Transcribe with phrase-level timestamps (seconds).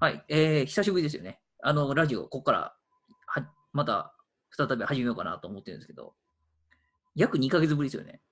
[0.00, 1.40] はい、えー、久しぶりですよね。
[1.62, 2.74] あの、ラジオ、ここから、
[3.26, 4.16] は、また、
[4.50, 6.14] 再び始めようかなと思ってるんですけど、
[7.14, 8.22] 約2ヶ月ぶりですよね。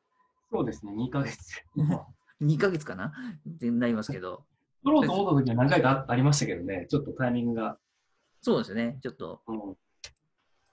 [0.50, 1.36] そうですね、2ヶ月。
[2.40, 3.12] 2ヶ月かな？
[3.46, 4.46] ってなりますけど、
[4.82, 7.79] 撮ろうと思った時は何回かあありましたけどね、ちょっとタイミングが。
[8.41, 8.71] そうです。
[8.71, 8.98] よね。
[9.03, 9.77] ちょっと、うん、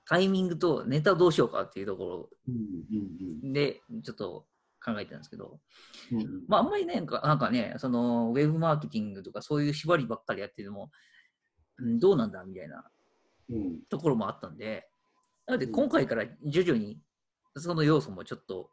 [0.05, 4.45] タイミングとネタをどうしようかっていうとこうん、うんろで、ちょっと
[4.85, 5.59] 考えてたんですけど、
[6.11, 6.21] うん。
[6.21, 10.91] うんまあ、あんまりね、なんかね、その、ウェブマーケティングとかそういう縛りばっかりやってても、
[11.77, 12.89] うんどうなんだみたいな
[13.49, 14.87] うん、ところもあったんで、
[15.45, 16.99] なので今回から徐々に
[17.55, 18.69] その要素もちょっと、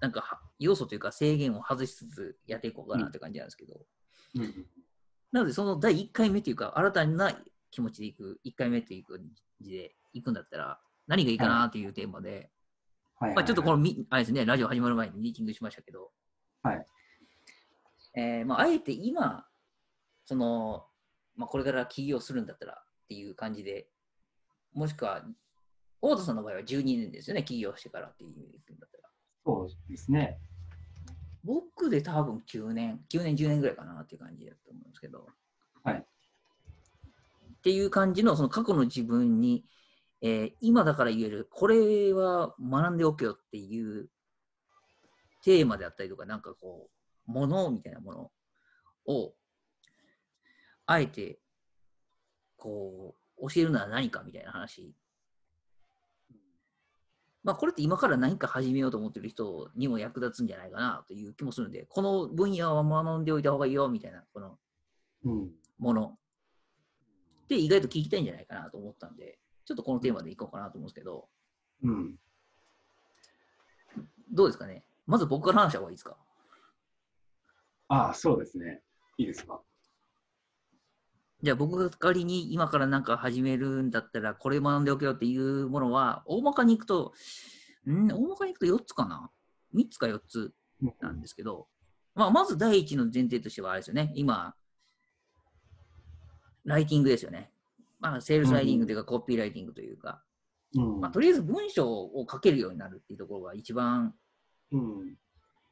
[0.00, 3.80] なんかは要素というか制限を外しつつやっていこうかなって感じなんですけど、
[4.34, 4.66] うん。
[5.32, 7.38] なのでその第1回目というか、新たな
[7.70, 9.20] 気持ちでいく、1回目という感
[9.60, 12.50] じでいくんだったら、何がいいかなっていうテーマで、
[13.18, 16.10] はい、まあ、ちょっとこの、のみ、あれですね、ラジオ始まる前にミーティングしましたけど、
[16.62, 16.86] はい。
[18.14, 19.46] えーまあ、あえて今、
[20.24, 20.86] その、
[21.34, 23.88] まあ、これから起業するんだったらっていう感じで、
[24.74, 25.24] もしくは、
[26.02, 29.08] 大田さんの場合は12年ですよね、起業してからっていう意味だったら。
[29.44, 30.38] そうですね。
[31.42, 35.26] 僕で多分9年、9年、10年ぐらいかなっていう感じだと思うんですけど。
[35.84, 35.96] はい。
[35.96, 39.64] っていう感じの、その過去の自分に、
[40.22, 44.08] えー今だから言える、これは学んでおけよっていう
[45.42, 46.90] テーマであったりとか、なんかこ
[47.28, 48.30] う、ものみたいなもの
[49.06, 49.34] を、
[50.86, 51.38] あえて、
[52.56, 54.94] こう、教えるのは何かみたいな話。
[57.44, 64.58] まあ、これって今から何か始めようと思ってる人にも役立つんじゃないかなという気もするんで、この分野は学んでおいた方がいいよみたいな、この
[65.24, 65.50] うん。
[65.78, 66.18] もの
[67.44, 71.28] って意外と聞きたいんじゃないかなと思ったんで、ちょっとこのテーマでいこうかなと思うんですけど、
[71.82, 72.14] うん。
[74.32, 74.84] どうですかね？
[75.06, 76.16] まず僕から話した方がいいですか？
[77.88, 78.82] ああ、そうですね。
[79.18, 79.60] いいですか？
[81.42, 87.12] じゃあ僕が仮に今から何か始めるんだったら、これ学んでおけよっていうものは、大まかにいくと、
[87.88, 88.06] ん？
[88.08, 89.30] 大まかにいくと4つかな
[89.74, 90.52] ?3 つか4つ
[91.00, 91.66] なんですけど、
[92.14, 94.12] まあ、まず第一の前提としてはあれですよね。
[94.14, 94.54] 今、
[96.64, 97.50] ライティングですよね。
[98.10, 100.22] まあ、セールスライティングというか、コピーライティングというか、
[100.74, 101.00] うん。
[101.00, 104.14] まあ、とりあえず文章を書けるようになるっていうところが一番
[104.72, 105.16] うん。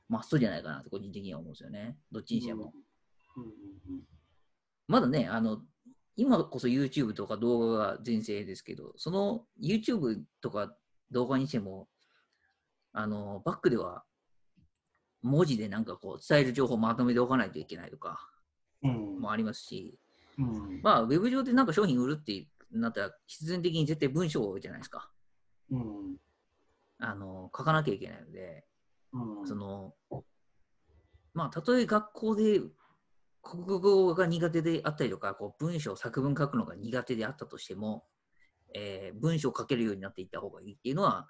[0.09, 1.97] マストじゃないかなと個人的には思うんですよね。
[2.13, 2.73] どっちにしても。
[3.37, 4.03] うん。
[4.87, 5.63] まだね、あの、
[6.17, 10.77] 今こそ YouTube とか動画が全盛ですけど、その YouTube とか
[11.11, 11.89] 動画にしても、
[12.93, 14.05] あの、バックでは
[15.23, 18.21] 文字でなんかこう伝える情報をまとめておかないといけないとか
[18.83, 19.21] うん。
[19.21, 19.99] もありますし、
[20.39, 20.81] うん。
[20.83, 25.11] まあ、ウェブ上でなんか商品売るってなったら、必然的に絶対文章じゃないですか。
[25.71, 26.17] うん。
[26.99, 28.65] あの、書かなきゃいけないので、
[29.13, 29.47] うん。
[29.47, 29.95] その、
[31.33, 32.61] まあ、たとえ学校で
[33.43, 38.05] 国語が苦手であったりとか、こう文章、作文書くのが苦手であったとしても、
[38.75, 41.29] えー文章を書けるようになっていった方がいいっていうのは、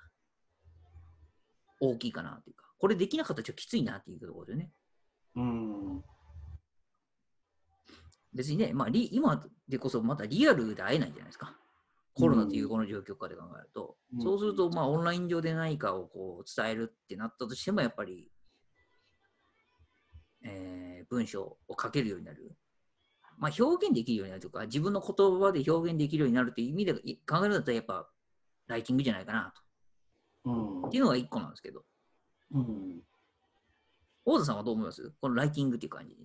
[1.81, 4.71] 大きいかなっていうか、これできなかったらちょっときついなっていうところでね。
[5.35, 6.05] うん。
[8.35, 11.57] 別にね、まあ、リ今でこそまたリアルで会えないじゃないですか。
[12.15, 13.97] コロナというこの状況下で考えると。
[14.15, 18.31] うんそうすると、まあ、オンライン上で何かをこう伝えるってなったとしても、やっぱり、
[20.43, 22.57] えー文章を書けるようになる。
[23.37, 28.09] まあ、表現できるようになるとか、自分の言葉で表現できるようになるっていう意味でい考えるんだったら、やっぱ、
[28.69, 29.53] ライティングじゃないかな
[30.45, 30.89] うんと。
[30.89, 31.85] っていうのが一個なんですけど、
[32.53, 33.03] うん。
[34.25, 35.13] 大田さんはどう思います？
[35.21, 36.17] このライティングっていう感じ。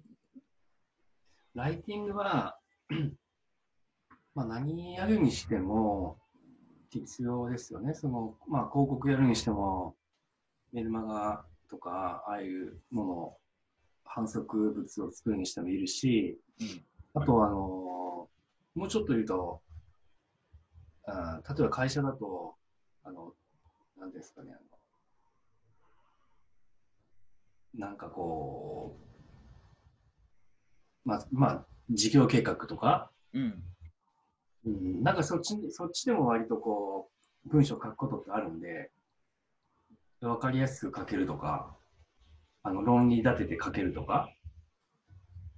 [1.56, 2.58] ライティングは、
[4.36, 6.18] まあ何やるにしても
[6.90, 7.94] 必要ですよね。
[7.94, 9.96] その、まあ広告やるにしても、
[10.72, 13.38] メルマガとか、ああいうもの、
[14.06, 17.22] 反則物を作るにしてもいるし、うん。
[17.22, 17.58] あとはあの、
[18.76, 19.62] もうちょっと言うと、
[21.06, 22.56] あ例えば会社だと、
[23.04, 23.34] あの、
[23.98, 24.59] なんですかね、あ
[27.78, 29.09] の、なんかこう、
[31.06, 33.64] まあ、まあ、事業計画とか、うん。
[34.66, 37.09] うん、なんかそっちに、そっちでも割とこ
[37.46, 38.91] う、文章書くことってあるんで、
[40.22, 41.76] わかりやすく書けるとか、
[42.64, 44.29] あの、論理立てて書けるとか、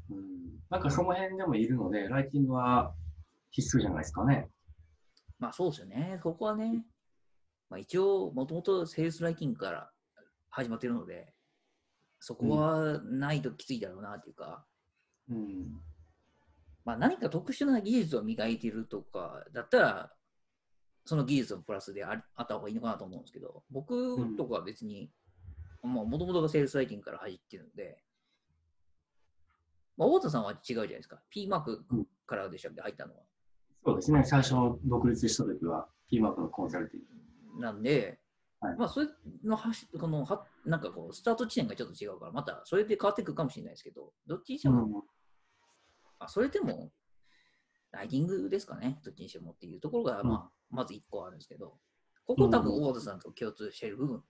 [0.10, 2.94] うん、なんかその辺でもいるので、ライティングは
[3.50, 4.48] 必須じゃないですかね。
[5.40, 6.20] まあ、そうですよね。
[6.22, 6.86] そこはね、
[7.70, 9.92] まあ、一応、もともとセールスライティングから
[10.50, 11.34] 始まってるので、
[12.20, 14.64] そこはないときついだろうなっていうか、
[15.32, 15.82] うん。
[16.84, 20.14] まあ、何か特殊な技術を磨いてるとかだったら、
[21.06, 25.10] その技術のプラスでありあった方がいいのかなと思うんですけど、僕とかは別に、
[25.84, 28.04] もともとがセールスライティングから入ってるので、
[29.98, 31.22] まあ、太田さんは違うじゃないですか。
[31.30, 31.86] P マーク
[32.26, 33.22] からでしたっけ、入ったのは。
[33.84, 34.24] そうですね。
[34.24, 34.54] 最初
[34.86, 37.62] 独立した時は P マークのコンサルティング。
[37.62, 38.20] なんで、
[38.60, 39.08] はいまあ、それ
[39.44, 45.04] のはし、このは、なんかこう、スタート地点がちょっと違うから、またそれで変わってくるかもしれないですけど、どっちにしても、うん
[46.24, 46.92] あそれでも、
[47.92, 51.78] ライディングですかね、どっちにしてもっていうところが、うんまあ、まず一個あるんですけど、
[52.26, 54.24] ここ多分、大田さんと共通している部分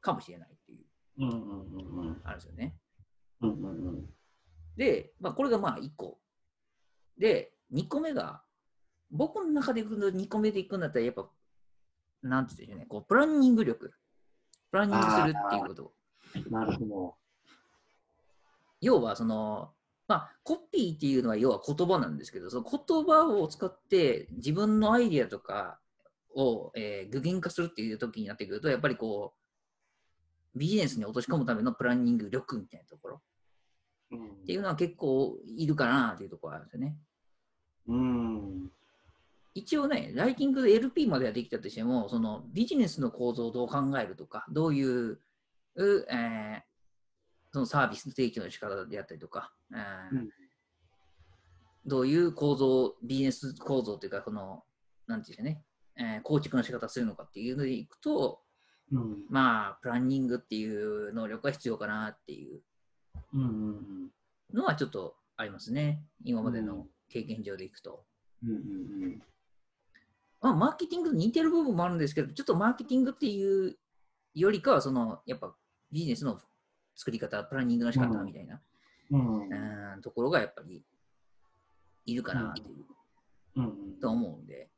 [0.00, 0.86] かもしれないっていう、
[1.18, 2.76] うんうんうんうんあるんですよね。
[3.42, 4.14] うんうんうん
[4.76, 6.18] で、まあ、これがまあ1個。
[7.18, 8.42] で、2個目が、
[9.10, 11.28] 僕の中でいくと2個目でいくんだったら、やっぱ、
[12.22, 13.92] なんて言うんでしょうね、こう、プランニング力。
[14.70, 15.92] プランニングするっていうこと。
[16.50, 17.16] なるほど。
[18.80, 19.74] 要は、その、
[20.10, 25.78] まあ、コピーっていうのは要は言葉なんですけど、その言葉を使って自分のアイディアとか
[26.34, 29.34] を、えー具現化するっていう時になってくると、やっぱりこ
[30.56, 33.22] う、ビジネスに落とし込むためのプランニング力みたいなところ
[34.10, 36.96] うんっていうのは結構いるかなっていうところがあるんですよね。
[37.86, 38.70] うん。
[39.54, 45.20] 一応ね、ライティングで LP まではできたとしても、そのビジネスの構造をどう考えるとか、どういう、
[45.76, 46.69] うえー
[47.52, 49.52] そのサービス提供の仕方であったりとか、
[51.86, 54.64] どういう構造、ビジネス構造というか、この、
[55.06, 55.64] なんていうんでしょうね、
[55.96, 58.40] えー構築の仕方するのかっていうのでいくと、
[58.92, 59.16] うん。
[59.28, 62.60] まあ、プランニングっていう能力が必要かなっていう。
[63.34, 64.10] うんうん
[64.52, 66.02] のはちょっとありますね。
[66.24, 68.04] 今までの経験上でいくと。
[68.44, 69.22] うんうん。
[70.40, 73.76] まあ、マーケティングと似てる部分もあるんですけど、ちょっとマーケティングっていう
[74.34, 75.54] よりかは、その、やっぱ
[75.92, 76.40] ビジネスの
[77.00, 78.60] 作り方、プランニングの仕方うんみたいな、
[79.10, 80.84] うんところがやっぱり
[82.04, 82.84] いるかなっていう、
[83.56, 84.68] うんと思うんで、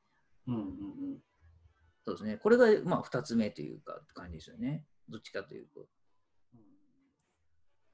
[0.46, 0.62] うんうん
[2.04, 2.36] そうですね。
[2.36, 4.84] これが、まあ、二つ目というか、感じですよね。
[5.08, 5.86] どっちかというと。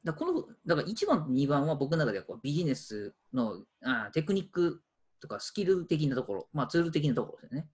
[0.05, 4.83] だこの、だから1番と2番は僕の中ではこうビジネスのあーテクニック
[5.21, 7.69] とかスキル的なところ、まあ、ツール的なところですよね。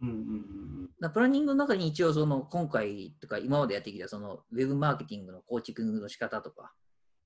[0.00, 6.72] うんうんだからプランニングの中に一応その今回とか今までやってきたそのウェブマーケティングの構築の仕方とか、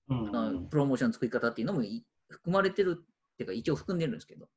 [0.09, 4.49] うんあのプロモーションの作り方っていうのもい含まれてるっていうか一応含んでるんですけど、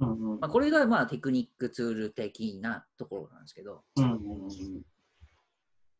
[0.00, 0.40] うんうん。
[0.40, 4.20] まあ、これがまあテクニックツール的なところなんですけど、うんうん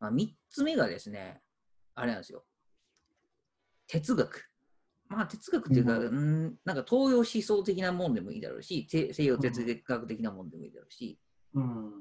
[0.00, 1.40] まあ、3つ目がですね、
[1.94, 2.44] あれなんですよ。
[3.86, 4.50] 哲学。
[5.08, 11.18] まあ哲学っていうか、ううんん、なんか東洋思想的なもんでもいいだろうし、西西洋哲学的なもんでもいいだろうし、
[11.54, 11.92] うん。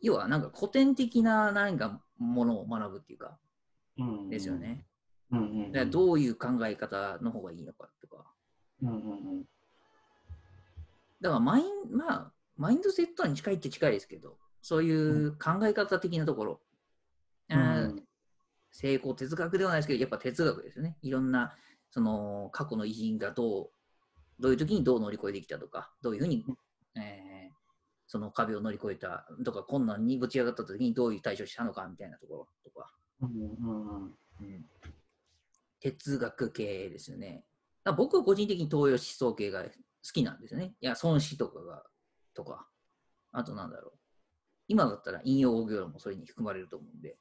[0.00, 3.38] 要はなんか古典的な何かものを学ぶっていうか、
[3.98, 4.84] うんですよね。
[5.30, 5.38] うん。
[5.38, 5.72] うん。
[5.72, 8.24] だからどういう考え方の方がいいのかとか。
[8.82, 8.88] うん。
[8.90, 8.92] う
[9.40, 9.44] ん。
[11.20, 16.60] だからマイン、まあ、マインドセットに近いって近いですけど、そういう考え方的なところ、
[17.50, 17.58] うん。
[17.58, 18.02] うん
[18.72, 20.98] 成功哲学ではないですけど、やっぱ哲学ですよね。
[21.00, 21.56] いろんな、
[21.90, 23.70] その、過去の偉人がどう、
[24.38, 26.44] どういう時にどう乗り越えてきたとか、どういうふうに、
[26.94, 27.25] えー
[28.06, 34.04] その壁を乗り越えたとか、困難にぶち上がった時にどういう対処したのかみたいなところとか、うんうん
[34.40, 34.64] うん
[35.78, 37.44] 哲学系ですよね。
[37.96, 39.68] 僕は個人的に東洋思想系が好
[40.12, 40.74] きなんですよね。
[40.80, 41.84] いや、孫子とかが、
[42.34, 42.66] とか、
[43.30, 43.98] あとなんだろう。
[44.68, 47.16] 今だったら引用語行もそれに含まれると思うんで、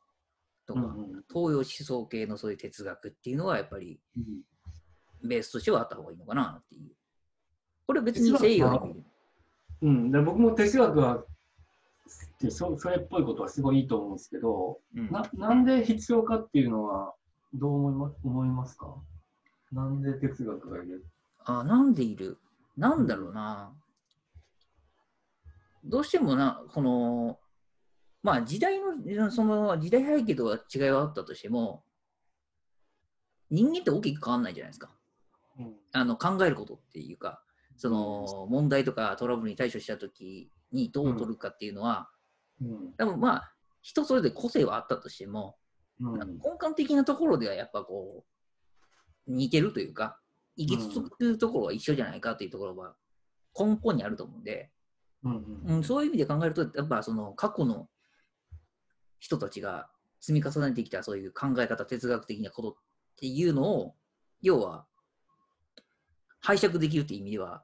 [0.65, 6.91] とか、うんうん東洋思想系のそういう哲学っていうのはやっぱりうんベースとしてはあった方がいいのかなっていう。
[7.85, 9.03] これ別に西洋でもいい。
[9.81, 11.25] うん、で僕も哲学はっ
[12.39, 15.09] てそそれっぽいことはすごいいいと思うんですけど、うん。
[15.11, 17.13] ななんで必要かっていうのは
[17.53, 18.95] どう思いま思いますか？
[19.71, 21.05] なんで哲学がいる？
[21.45, 22.37] あ、なんでいる？
[22.77, 23.73] なんだろうな。
[25.83, 27.39] どうしてもな、この、
[28.23, 31.83] まあ時代の、その時代背景とは違いはあったとしても、
[33.51, 34.89] 人間って大きく変わんないじゃないですか。
[35.59, 35.73] うん。
[35.93, 37.41] あの考えることっていうか、
[37.77, 42.09] その問題とかトラブルに対処したときにどう取るかっていうのは、
[42.61, 42.93] うん。
[42.97, 45.57] 多分まあ、人それぞれ個性はあったとしても、
[45.99, 46.19] うん。
[46.19, 46.25] 根
[46.61, 48.25] 幹的なところではやっぱこ
[49.27, 50.19] う、似てるというか、
[50.55, 52.95] 行き着くところは一緒じゃないかというところは
[53.57, 54.71] 根本にあると思うんで、
[55.23, 55.61] うん。
[55.65, 57.89] うん、そういう意味で考えると、やっぱその過去の
[59.19, 59.89] 人たちが
[60.19, 62.75] 積み重ねてきたそういう考え方、哲学的なことっ
[63.17, 63.95] ていうのを、
[64.41, 64.85] 要は、
[66.45, 67.63] 拝借できるっていう意味では、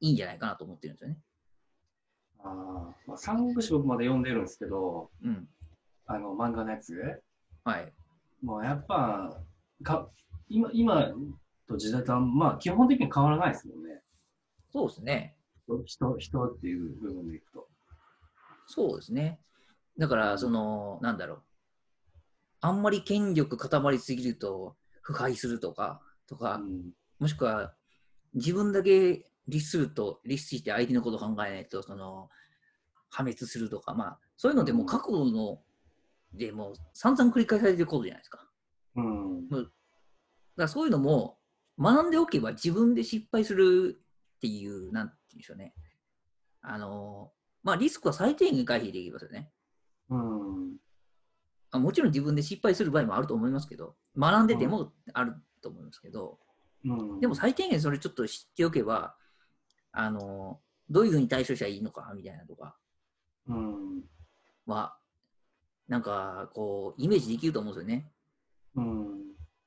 [0.00, 1.18] いいんじゃないかなと思ってるんですよね。
[2.40, 5.48] あーまあ、三部詞僕まで読んでるんですけど、うん。
[6.06, 6.94] あの漫画のやつ、
[7.64, 7.92] はい。
[8.42, 9.40] もうやっぱ
[9.82, 10.08] か
[10.48, 11.10] 今今
[11.66, 14.02] と時代とはまあ基本的に変わらないですもんね。
[14.70, 15.34] そうですね。
[15.86, 17.66] 人人っていう部分でいくと。
[18.66, 19.40] そうですね。
[19.98, 21.42] だから、その、なんだろう。
[22.60, 27.74] あんまり権力固まりすぎると、腐敗するとか、とか、うんもしくは
[28.34, 32.28] 自分だけ律すると、律して相手のことを考えないと、その、
[33.10, 35.60] 破滅するとか、まあ、そういうのでもう過去の、
[36.32, 38.46] でもう散々繰り返されてることじゃないですか。
[38.96, 39.48] うん。
[39.48, 39.70] だか
[40.56, 41.38] らそういうのも
[41.78, 43.98] 学んでおけば自分で失敗する
[44.36, 45.74] っていう、なんて言うんでしょうね。
[46.60, 47.32] あの、
[47.62, 49.50] まあリスクは最低限回避できますよね。
[50.10, 50.76] うん。
[51.70, 56.38] あもちろん自分で失敗する場合もあると思いますけど、学んでてもあると思いますけど、
[56.84, 57.20] うん。
[57.20, 59.16] でも最低限それちょっと知っておけば、
[59.92, 62.76] あの、どういうふうに対処したらいいのかみたいなとか
[63.46, 64.04] うん。
[64.66, 64.96] は、
[65.88, 68.10] なんかこう、イメージできると思うんですよね。
[68.76, 69.18] うん。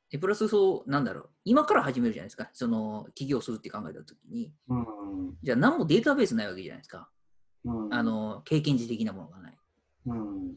[0.09, 2.49] で、プラスそう、なんだろう、今から始めるじゃないですか。
[2.53, 5.37] その、起業するって考えたときに、うん。
[5.41, 7.09] じゃあ何もデータベースないわけじゃないですか。
[7.65, 7.93] うん。
[7.93, 9.57] あ、の、経験値的なものがない。
[10.05, 10.55] うん。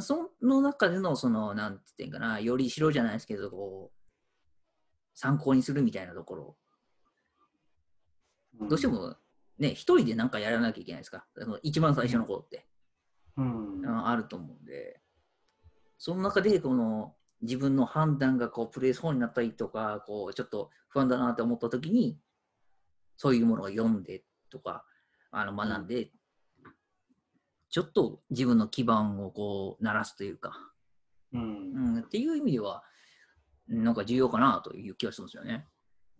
[0.00, 3.97] その中での、その、なんて言うんかな、よりしろじゃないですけど、こう、
[5.18, 6.56] 参考にするみたいなところ、
[8.68, 9.16] どうしても
[9.58, 11.26] ね、一人でなんかやらなきゃいけないですか。
[11.36, 12.68] あの一番最初の頃って、
[13.36, 13.80] うん。
[13.80, 15.00] うんあると思うんで、
[15.98, 22.20] その中で、この、自分の判断がこうプレイそうになったりとか、こうちょっと不安だなって思った時に、
[23.16, 24.84] そういうものを読んでとか、
[25.32, 26.12] あの学んで、
[27.70, 30.52] ちょっと自分の基盤をこう鳴らすというか、
[31.32, 31.78] うんう。
[31.96, 32.84] ん、っていう意味では、
[33.68, 35.66] なんか重要かなという気がするんですよね。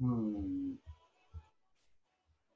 [0.00, 0.74] うん。
[0.74, 0.80] だ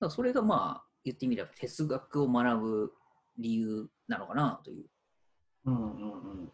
[0.01, 2.93] からそれがまあ言ってみれば哲学を学ぶ
[3.39, 4.87] 理由なのかなという。
[5.65, 5.75] うん。
[5.75, 6.53] うん。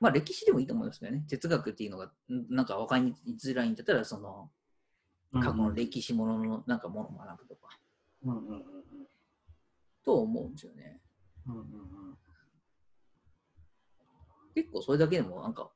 [0.00, 1.24] まあ歴史でもいいと思いますけどね。
[1.28, 2.10] 哲学っていうのがん
[2.48, 4.50] なんか分かりづらいんだったら、その
[5.32, 5.42] うん。
[5.42, 7.68] 過去の歴史もののなんかものを学ぶとか、
[8.24, 8.46] うん。
[8.48, 8.54] うん。
[8.54, 8.64] うん。
[10.04, 11.00] と思うんですよね。
[11.46, 11.54] うん。
[11.58, 11.64] うん。
[14.54, 15.70] 結構それだけでもなんか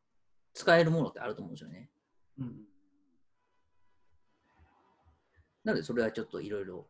[0.55, 1.91] 使えるものってあると思うんですよね。
[2.39, 2.65] うん。
[5.65, 6.87] なのでそれはちょっといろいろ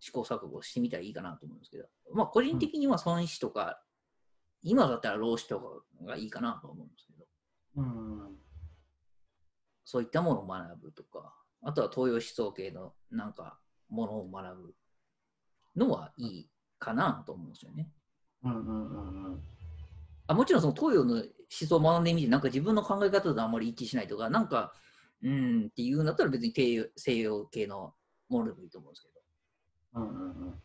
[0.00, 3.82] 試行錯誤してみたらいいかなと思うんですけど、まあ個人的には損失とか、
[4.62, 7.24] 今だったら労使とかがいいかなと思うんですけど、
[7.76, 8.36] うん。
[9.84, 14.74] そういったものを学ぶとか、あとは東洋思想系のなんかものを学ぶ
[15.76, 17.90] のはいいかなと思うんですよね。
[18.44, 18.52] うん。
[18.54, 19.42] うん。
[20.28, 24.72] あもちろんその東洋の思想を学んでみて、なんか自分の考え方とあんまり一致しないとか、なんか、
[25.22, 26.52] うーんっていうんだったら別に
[26.96, 27.94] 西洋系の
[28.28, 29.16] ものでもいいと思うんですけど、
[29.94, 30.30] うん。
[30.30, 30.60] うん。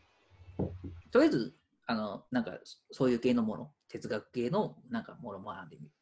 [1.10, 1.54] とりあえず、
[1.86, 2.58] あの、なんか
[2.90, 5.92] そういう系のもの、哲学系のなんかものを学んでみる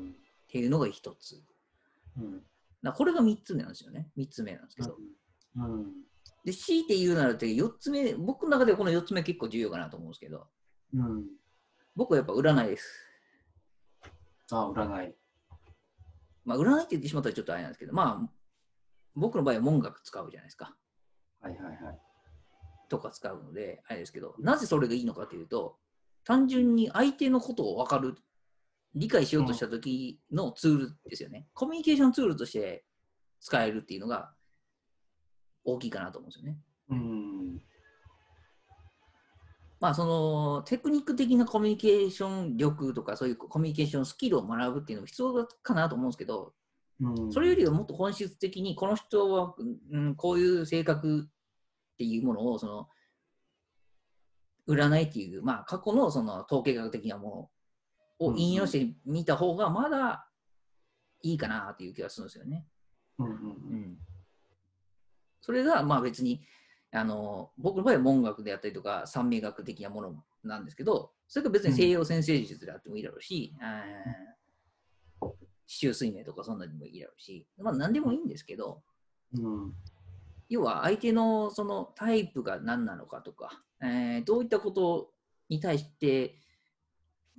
[0.00, 1.42] っていうのが一つ。
[2.16, 2.42] うん。
[2.82, 4.10] だこれが三つ目なんですよね。
[4.16, 4.96] 三つ目なんですけど。
[5.56, 5.92] うん。
[6.44, 10.46] で、強いて言うならって4つ目、僕の中ではこの4つ目結構重要かなと思うんですけど、
[10.94, 11.26] うん。
[11.96, 13.07] 僕はやっぱ占いです。
[14.50, 15.14] あ、占い。
[16.44, 18.30] まあ、占いって言ってしまったらちょっとあれなんですけど、まあ、
[19.14, 20.74] 僕の場合は文学使うじゃないですか。
[21.40, 21.98] はいはいはい。
[22.88, 25.76] とか使うので、あれですけど、なぜそれがいいのかというと、
[26.24, 28.16] 単純に相手のことを分かる、
[28.94, 31.46] 理解しようとした時のツールですよね。
[31.52, 32.84] コミュニケーションツールとして
[33.40, 34.32] 使えるっていうのが
[35.64, 36.58] 大きいかなと思うんですよね。
[36.90, 37.62] うん。
[39.80, 46.52] まあ、そのテクニック的なコミュニケーション力とか、そういうコミュニケーションスキルを学ぶっていうのも必要かなと思うんですけど、
[47.00, 47.32] うん。
[47.32, 49.54] それよりはもっと本質的に、この人は、
[49.92, 52.88] うん、こういう性格っていうものを、その、
[54.66, 57.50] 占いっていう、まあ、過去のその統計学的なも
[58.20, 60.28] のを引用してみた方が、まだ
[61.22, 62.66] いいかなっていう気がするんですよね。
[63.18, 63.26] うん。
[63.26, 63.30] う。
[63.30, 63.98] うんん。
[65.40, 66.42] それが、まあ別に、
[66.92, 75.28] あの、僕の場合は文学であったりとか、三名学的なものなんですけど、それが別に西洋先生術であってもいいだろうし、あー
[75.66, 78.82] 四柱推命とかそんなにもいいだろうし、まあ何でもいいんですけど、
[79.34, 79.74] うん。
[80.48, 85.10] 要は相手のそのタイプが何なのかとか、えーどういったこと
[85.50, 86.38] に対して、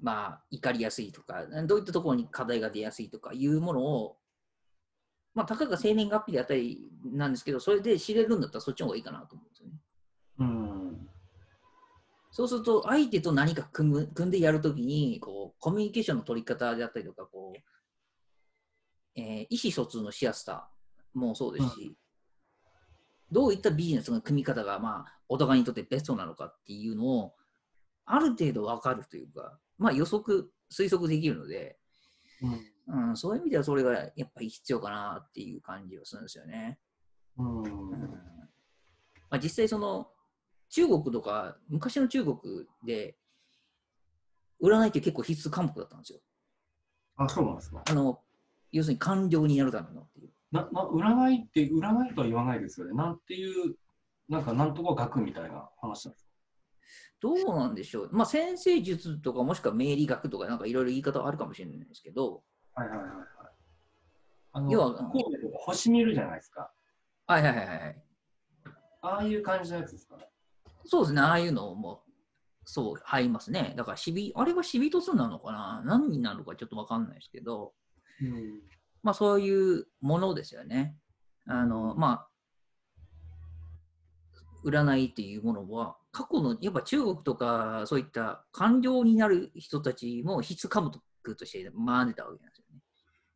[0.01, 4.18] まあ、怒りやすいとか、どういったところに課題が出やすいとかいうものを、
[5.36, 9.76] まあ、たかが生年月日であったりなんですけど、それで知れるんだったらそっちの方がいいかなと思うんですよね。
[10.40, 11.10] うん。
[12.32, 17.60] そうすると、相手と何か組む組んでやるときにこう、コミュニケーションの取り方であったりとか、こう
[19.16, 20.70] えー意思疎通のしやすさ
[21.14, 21.98] もそうですし、
[23.32, 27.34] どういったビジネスの組み方が、まあ、お互いにとってベストなのかっていうのを、
[28.06, 31.78] ある程度分かるというか、まあ、予測、推測できるので、
[32.42, 32.60] うん。
[32.91, 36.79] うん、そういう意味ではそれがやっぱり必要かなっていう感じがするんですよね。
[37.38, 37.63] うん。
[37.63, 38.01] うん
[39.29, 40.08] まあ、実際その
[40.69, 42.38] 中国とか昔の中国
[42.86, 43.15] で
[44.62, 46.19] 占いって結構必須科目だったんですよ。
[47.17, 47.84] あ、そうなんですか。
[47.88, 48.19] あの
[48.72, 50.29] 要するに官僚になるためのっていう。
[50.51, 52.93] なな占いって占いとは言わないですよね。
[52.93, 53.75] なんていう、
[54.27, 56.29] なんかなんとか学みたいな話なんですか
[57.22, 58.10] どうなんでしょう。
[58.12, 62.43] まあ、先生術とかもしくは命理学とかなんかいろいろ言い方はあるかもしれないですけど、
[62.80, 63.28] はいはいはいはい。
[64.54, 66.72] あの、要は神戸とか星見るじゃないですか。
[67.28, 68.04] はいはいはいはい。
[69.02, 70.16] ああいう感じのやつですか？
[70.18, 70.30] ね。
[70.86, 72.04] そうですね、ああいうのも、
[72.66, 73.74] そう、入りますね。
[73.76, 75.82] だから、しび、あれは死人数なのかな？
[75.86, 77.74] 何になるのかちょっとわかんないですけど、
[78.22, 78.62] うん。
[79.04, 80.98] まあ、そういうものですよね。
[81.48, 82.30] あの、まあ、
[84.66, 90.92] 占いっていうものは、過去の、やっぱ中国とか、そういった官僚になる人たちも必須科目
[91.36, 92.49] として学んでたわけなんですよね。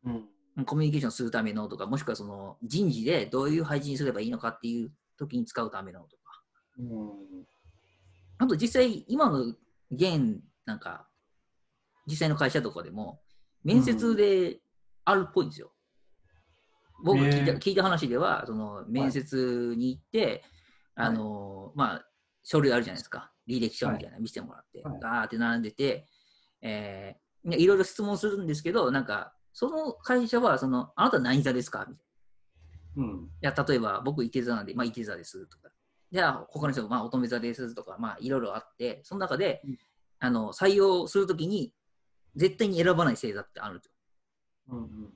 [0.04, 0.64] うん。
[0.64, 6.42] コミュニケーションするためのとか、もしくはその人事でどういう配置にすればいいのかっていう時に使うためのとか。
[6.78, 7.46] うん。
[8.38, 9.54] あと実際、今の
[9.90, 11.08] 現、なんか、
[12.06, 13.20] 実際の会社とかでも、
[13.64, 14.60] 面接で
[15.04, 15.72] あるっぽいんですよ。
[17.04, 20.44] 僕が聞いた聞いた話では、その面接に行って、
[20.94, 22.06] あの、まあ、
[22.44, 23.32] 書類あるじゃないですか。
[23.48, 26.06] 履歴書みたいなの見せてもらって、はいガーって並んでて、
[26.62, 31.86] えーいろいろ質問するんですけど、なんか、その会社は、その、あなた何座ですか？
[31.88, 32.06] みたい
[32.96, 33.02] な。
[33.04, 33.24] うん。
[33.24, 35.70] いや、例えば、僕、伊手座なんで、まあ、伊手座ですとか。
[36.12, 39.78] じゃあ、他の人、まあ、乙女座ですとか、まあ、いろいろあって、その中で、うん
[40.20, 41.74] あの、採用するときに、
[42.34, 43.92] 絶対に選ばない星座ってあるんですよ。
[44.68, 44.78] うん。
[44.78, 45.12] うん。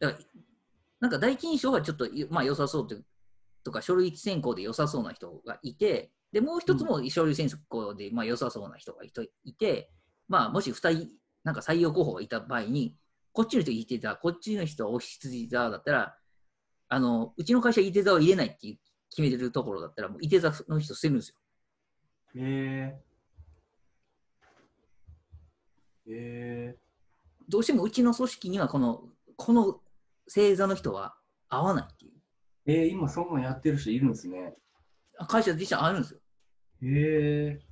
[0.00, 0.24] だから、
[1.00, 2.96] なんか、第一印象はちょっと、まあ、良さそうと
[3.62, 9.10] とか、書類選考で良さそうな人がいて、で、もう一つも書類選考で、まあ、良さそうな人がい
[9.54, 9.92] て、
[10.28, 11.08] まあ、もし二人、
[11.44, 12.96] なんか採用候補がいた場合に、
[13.32, 16.16] こっちの人いてた、こっちの人はお羊座だったら、
[16.88, 18.78] あの、うちの会社いて座を入れないっていう
[19.10, 21.36] 決めてるところだったら、もういて座の人捨てるんですよ。
[22.36, 23.10] へえ。
[26.06, 26.78] へえ。
[27.48, 29.04] どうしてもうちの組織にはこの、
[29.36, 29.80] この
[30.26, 31.14] 星座の人は
[31.48, 32.12] 合わないっていう。
[32.66, 34.54] えー、今そんなんやってる人いるんですね。
[35.28, 36.20] 会社実際あるんですよ。
[36.82, 37.69] へえ。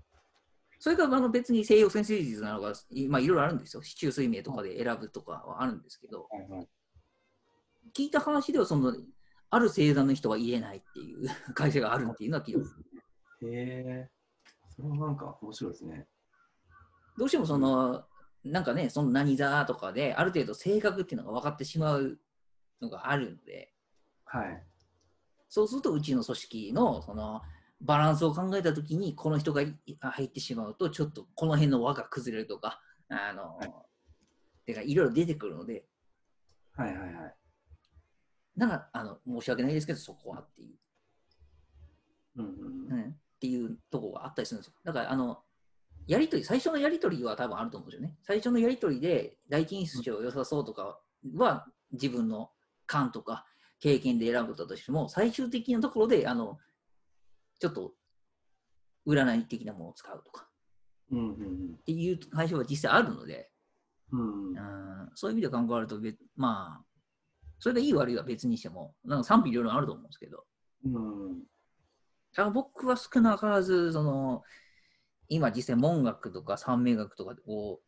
[0.78, 3.82] それがあの別に西洋先生術なのが、いまあいろいろあるんですよ。
[3.82, 6.68] 市中水明とかで選ぶとかはあるんですけど、はいはい。
[7.96, 8.94] 聞いた話ではその、
[9.50, 12.76] ある星座の人は入れないっていう 会社があるっていうのは聞いてます。
[13.42, 14.10] へえ。
[14.76, 16.06] それもなんか面白いですね。
[17.16, 18.04] どうしてもその、
[18.44, 22.20] なんかね、その何座とかで、ある程度性格っていうのが分かってしまう
[22.80, 23.74] のがあるので、
[24.24, 24.64] はい。
[25.48, 27.42] そうするとうちの組織のその
[27.80, 33.72] バランスを考えたときに、この人がい入ってしまうと、ちょっとこの辺の輪が崩れるとか、あの、はい
[34.68, 35.86] てかいろいろ出てくるので、
[36.76, 37.34] はいはいはい。
[38.54, 40.74] なんかあの申し訳ないですけど、そこはっていう、
[42.36, 44.74] うんうんうん、っていうところがあったりするんですよ。
[44.84, 45.38] だから、あの、
[46.06, 48.14] やりとり、最初のやりとりは多分あると思うんですよね。
[48.22, 51.00] 最初のやりとりで、第一印象良さそうとか
[51.34, 52.50] は、自分の
[52.84, 53.46] 感とか
[53.80, 56.58] 経験で選ぶとしても、最終的なところで、あの、
[57.58, 57.92] ちょっと
[59.06, 60.48] 占い的なものを使うとか。
[61.10, 63.50] うんうんっていう会社は実際あるので、
[64.12, 64.20] うん。
[64.20, 66.84] うんうん、そういう意味で考えると別、まあ、
[67.58, 70.44] それがいい悪いは別にしても、なんか賛否両論あると思うんですけど、
[70.84, 71.42] うん。
[72.34, 74.42] ただ僕は少なからず、その、
[75.28, 77.80] 今実際文学とか三名学とかを、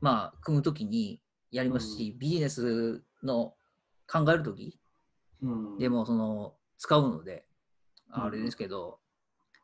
[0.00, 3.54] まあ、組むときにやりますし、ビジネスの
[4.10, 4.78] 考えるとき
[5.42, 5.78] うん。
[5.78, 7.47] でも、その、使うので、うん
[8.10, 9.00] あれですけど、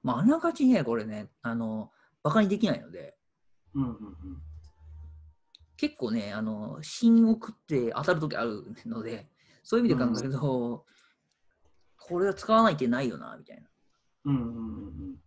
[0.02, 1.90] まあ、あながちね、これね、あの、
[2.22, 3.16] 馬鹿にできないので、
[3.74, 4.42] うんうんうん。
[5.76, 9.28] 結構ね、あの、芯を食って当たるときあるので、
[9.62, 10.84] そういう意味で考えると、
[11.98, 13.62] これは使わない手ないよな、みたいな。
[13.62, 13.66] っ
[14.26, 15.24] うんうんうん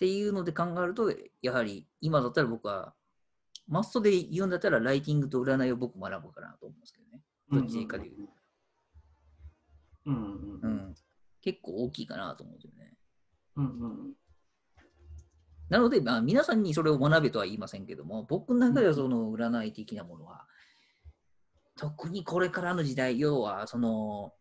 [0.00, 2.94] ていうので考えると、やはり今だったら僕は、
[3.68, 7.22] マストで言うんだったら、ライティングと占いを僕学ぶかなと思うんですけどね。
[7.50, 7.60] うん。
[7.60, 8.28] どっちでいいかで言う
[10.06, 10.94] うんうんううん。
[11.40, 11.42] ん。
[11.42, 12.94] 結構大きいかなと思うんですよね。
[13.56, 14.12] うんうん
[15.70, 20.44] なので、まあ、皆さんにそれを学べとは言いませんけども、僕の中ではその占い的なものは、
[21.76, 24.34] 特にこれからの時代、要は、その、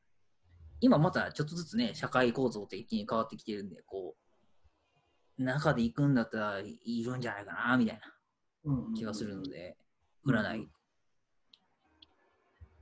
[0.82, 4.16] 今またちょっとずつね、社会構造って一気に変わってきてるんで、こ
[5.38, 8.02] う、中で行くんだったらいるんじゃないかな、みたい
[8.66, 8.82] な。
[8.96, 9.90] 気がするので、うん
[10.26, 10.70] 占い。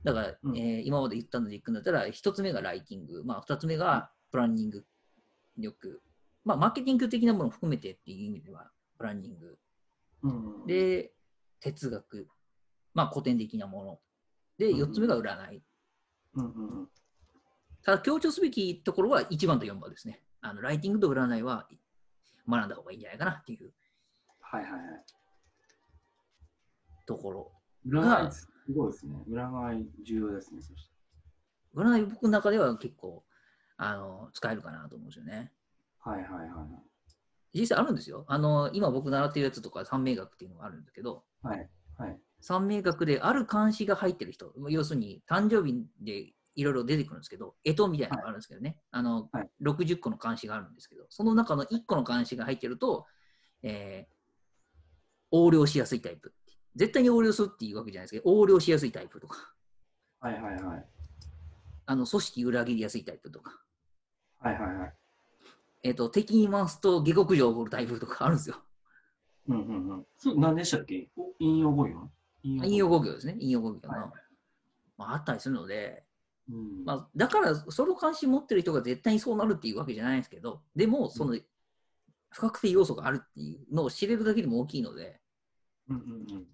[0.04, 4.84] だから、うんえー今まで言ったので行くんだったら、一つ目がライティング、まあ、二つ目がプランニング
[5.56, 6.00] 力、
[6.44, 9.58] まあ、マーケティング的なものを含めてっていう意味では、プランニング。
[10.22, 10.66] うんうん。
[10.66, 11.12] で、
[11.60, 12.28] 哲学、
[12.94, 14.00] まあ、古典的なもの。
[14.58, 15.62] で、うん4つ目が占い。
[16.34, 16.88] うん。
[17.82, 20.22] ただ、強調すべきところは1番と4番ですね。
[20.40, 21.68] あのライティングと占いは
[22.48, 23.72] 学んだ方がいいんじゃないかなっていう
[24.40, 24.80] はいはいはい。
[27.06, 27.52] ところ。
[27.86, 28.32] 占い、
[28.68, 29.16] すごいですね。
[29.30, 30.92] 占い重要ですね、そして。
[31.74, 33.24] 占い僕の中では結構
[33.78, 35.52] あの使えるかなと思うんですよね。
[36.00, 36.64] はいはいはいは
[37.54, 37.58] い。
[37.58, 38.26] 実際あるんですよ。
[38.28, 42.18] あの今僕習ってるやつとか三名学っていうのがあるんだけど、はいはい。
[42.40, 53.06] 三名学である漢詩が入ってる人、要するに誕生日でいろいろ出てくるんですけど、干支みたいなのがあるんですけどね、あのはい60個の漢詩があるんですけど、その中の1個の漢詩が入ってると、
[53.62, 54.18] えー
[55.30, 56.32] 横領しやすいタイプ。
[56.78, 59.52] 絶対に横領するっていうわけじゃないですけど、横領しやすいタイプとか、
[60.20, 60.86] はいはいはい。
[61.86, 63.60] あの組織裏切りやすいタイプとか、
[64.38, 64.94] はいはいはい。
[65.82, 68.56] えー、と敵に回すと下克上起こるタイプとかあるんですよ。
[69.48, 70.40] うんうんうん。
[70.40, 71.08] 何でしたっけ？
[71.16, 71.94] お引用語彙
[72.44, 74.10] 引引用語行ですね、引用語行が、はい
[74.96, 76.04] まあ、あったりするので、
[76.48, 76.84] うん。
[76.84, 81.36] まあ、だからその関心持ってる人が絶対にそうなるっていうわけじゃないですけど、でも、その
[82.30, 85.20] 不確定要素があるっていうのを知れるだけでも大きいので、
[85.88, 86.46] うんうんうん。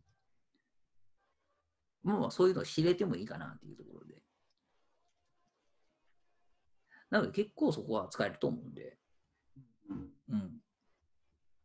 [2.05, 4.15] もうそういうのを知れてもいいかなっていうところで。
[7.11, 8.99] なので結構そこは使えると思うんで。
[9.89, 10.41] うんうん。
[10.41, 10.51] っ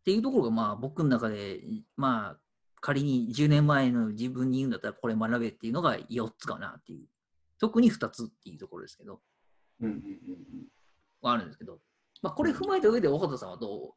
[0.05, 1.61] ていうところがまあ僕の中で、
[1.97, 2.39] まあ
[2.81, 7.07] 仮に10年前の自分に言うんだったらこれ学べっていうのが4つかなっていう。
[7.59, 9.19] 特に2つっていうところですけど、
[9.81, 10.01] うんうんうん
[11.21, 11.79] はあるんですけど、
[12.21, 13.91] まあこれ踏まえた上で大畑さんはどう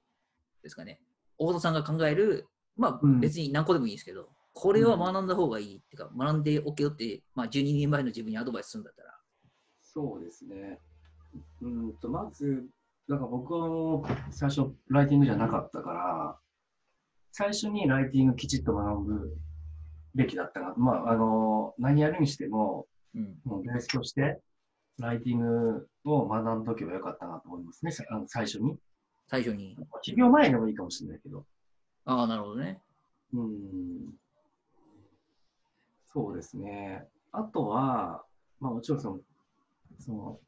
[0.62, 1.00] ですかね。
[1.38, 9.14] 大畑さんが考える、まあうん別に何個でもいいんですけど、これは学んだ方がいいっていうか、学んでおけよって、まあ12年前の自分にアドバイスするんだったら、
[9.82, 10.78] そうですね。
[11.60, 12.66] うんと、まず、
[13.08, 16.38] だから僕は最初、ライティングじゃなかったから、
[17.32, 19.38] 最初にライティングきちっと学ぶ
[20.14, 20.74] べきだったな。
[20.76, 23.38] まあ、あの、何やるにしても、うん。
[23.44, 24.40] もうベースとして、
[24.98, 28.76] ライティングを学んどけばよかったなと思いますね、さあの最初に。
[29.28, 29.76] 最初に。
[30.04, 31.44] 授業前でもいいかもしれないけど。
[32.04, 32.80] ああ、なるほどね。
[33.32, 34.14] うん。
[36.12, 37.06] そうですね。
[37.32, 38.24] あとは、
[38.60, 39.20] まあもちろんその、
[39.98, 40.40] その、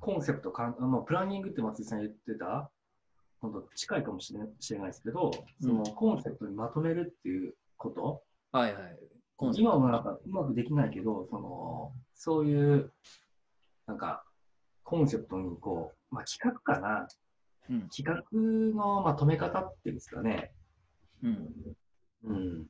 [0.00, 2.70] コンセプトかん、あのプランニングって松井さん言ってた、
[3.74, 4.48] 近いかもしれない
[4.88, 8.22] ですけど、そのコンセプトにまとめるっていうこと、
[8.52, 8.98] はいはい。
[9.36, 12.92] コンセプト今もなんかうまくできないけど、その、そういう、
[13.86, 14.24] なんか、
[14.84, 17.08] コンセプトにこう、まあ企画かな、
[17.70, 17.88] うん。
[17.88, 20.52] 企画のまとめ方っていうんですかね、
[21.22, 21.76] うん。
[22.24, 22.66] うん。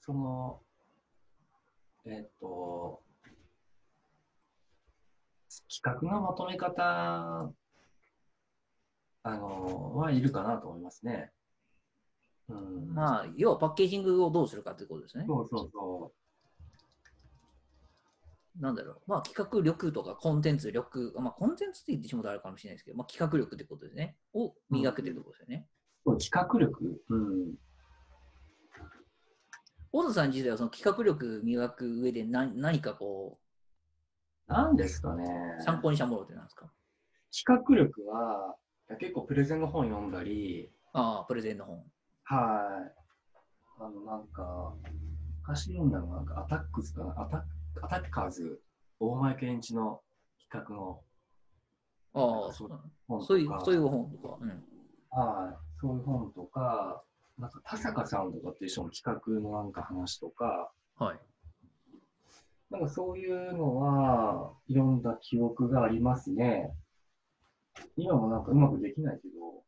[0.00, 0.60] そ、その、
[2.06, 3.02] えっ、と、
[5.68, 7.52] 企画のまとめ方、
[9.22, 11.30] あの、はいるかなと思いますね。
[12.48, 12.94] うん。
[12.94, 15.24] まあ、要はパッケージングをどうするかってことですね。
[15.26, 16.12] そうそうそ
[18.58, 19.00] なんだろう。
[19.06, 24.16] まあ、企画力とかコンテンツ力、まあ、コンテンツって言ってしまうとあるかもしれないですけど、まあ、企画力ってことですね。
[24.34, 25.66] を磨くってところですよね。
[26.04, 26.18] う。
[26.18, 27.02] 企画力？
[27.08, 27.54] うん。
[30.10, 33.38] 大田さん自体はその企画力磨く上で何何かこ
[34.48, 35.24] なんですかね。
[35.60, 36.72] う、参考にしたものってなんですか？
[37.32, 38.56] 企画力は、
[38.98, 41.84] 結構プレゼンの本読んだり、ああ、プレゼンの本。
[42.24, 42.94] はい。
[43.78, 44.74] あの、なんか、
[45.42, 47.42] 昔読んだのがなんかアタックスかな、アタッ
[47.82, 48.60] アタッカーズ、
[48.98, 50.02] 大前健一の
[50.50, 51.04] 企画の
[52.14, 54.38] ああ、そそうそういう、そういう本とか。
[54.40, 54.48] うん。
[55.10, 57.04] はい、そういう本とか、
[57.40, 61.20] なんか田坂さんとかっていう人の企画のなんか話とか、はい。
[62.70, 66.70] なんかそういうのは読んだ記憶がありますね。
[67.96, 69.64] 今もなんかうまくできないけど、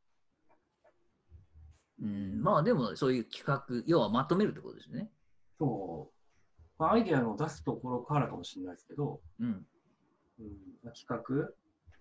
[2.03, 5.11] うん、まあでもそういう企画、要はまとめるってことですね。
[5.59, 9.47] そう、まあ、アイデアの出すところからかもしれないですけど、うん。
[9.47, 10.47] うん
[10.85, 11.49] まあ、企画、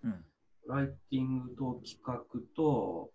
[0.04, 0.24] うん。
[0.68, 2.20] ライティングと企画
[2.54, 3.10] と、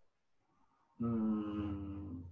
[1.00, 2.24] うーん、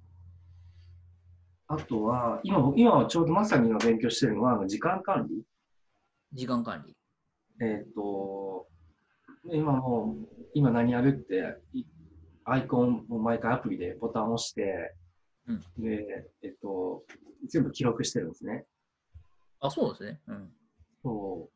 [1.67, 5.43] あとは、今、今はちょうどまさに今勉強してるのは、時間管理。
[6.31, 6.95] 時間管理。
[7.61, 8.67] えっ、と、
[9.49, 11.83] で今もう、今何やるって、い
[12.43, 14.93] アイコンを毎回アプリでボタンを押して、
[15.47, 17.03] うんで、えっ、と、
[17.47, 18.65] 全部記録してるんですね。
[19.59, 20.21] あ、そうですね。
[20.27, 20.49] うん。
[21.03, 21.49] そ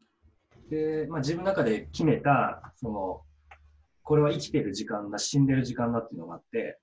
[0.67, 0.71] う。
[0.71, 3.21] で、まあ自分の中で決めた、その、
[4.03, 6.79] これは生きてる時間だ、死んでる時間だっていうのがあって、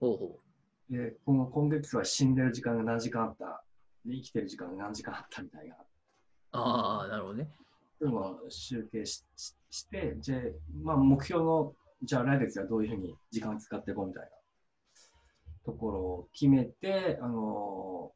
[0.00, 0.38] ほうほ
[0.92, 3.64] で、この今月は死んでる時間が何時間あった、
[4.04, 5.78] で生きてる時間が何時間あったみたいな、う。
[6.52, 7.48] ああ、なるほどね。
[7.98, 10.40] そういうのを集計ししして、じゃあ、
[10.82, 14.28] まあ目標の、じゃあ来月はどういうふうに時間を使っていこうみたいな。
[15.64, 18.12] ところを決めて、あの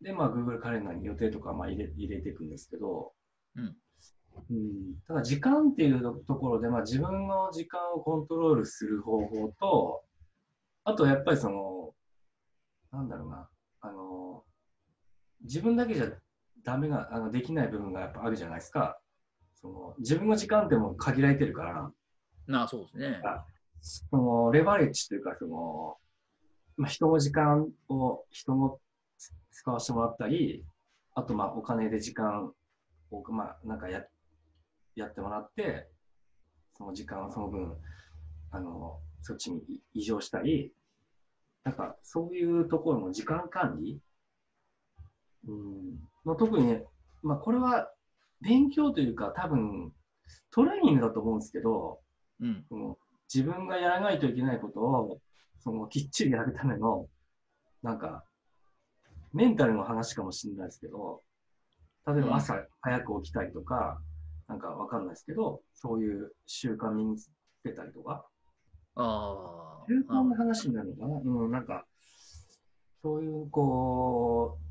[0.00, 3.12] で、まあ Google カレンダーに予定とかまあ入れ入れていくんですけど、
[3.56, 3.76] うん。
[4.50, 4.94] うん。
[5.06, 10.04] ただ時間っていうところで、まあ、自分の時間をコントロールする方法と、
[10.84, 11.94] あとやっぱりその、
[12.92, 13.48] なんだろうな、
[13.80, 14.44] あの、
[15.42, 16.10] 自分だけじゃ
[16.62, 18.98] ダメが、あのできない部分がやっぱあるじゃないですか。
[19.54, 21.90] その自分の時間ってもう限られてるから、
[22.46, 23.20] なあ、そうですね。
[23.80, 25.96] そのレバレッジというか、その、
[26.76, 28.78] まあ、人の時間を人の
[29.50, 30.64] 使わせてもらったり、
[31.14, 32.52] あとまあお金で時間
[33.10, 34.04] を、まあ、なんかや
[34.96, 35.88] やってもらって、
[36.76, 37.76] その時間をその分、
[38.50, 39.60] あの、そっちに
[39.94, 40.72] 移移乗したり、
[41.64, 43.98] なんかそういうところの時間管理、
[45.48, 46.78] うん、の特に、
[47.22, 47.90] まあこれは
[48.40, 49.92] 勉強というか多分
[50.50, 52.00] トレーニングだと思うんですけど、
[52.40, 52.64] うん。
[52.68, 52.98] その
[53.32, 55.18] 自分がやらないといけないことを
[55.58, 57.08] そのきっちりやるための、
[57.82, 58.24] なんか、
[59.32, 61.22] メンタルの話かもしれないですけど、
[62.06, 63.98] 例えば朝早く起きたりとか、
[64.46, 67.30] なんかわかんないですけど、そういう習慣身につ
[67.64, 68.26] けたりとか、
[68.96, 69.84] ああ。
[69.86, 71.20] 習慣の話になるのかな？
[71.24, 71.84] うん、なんか、
[73.02, 74.64] そういう、こう、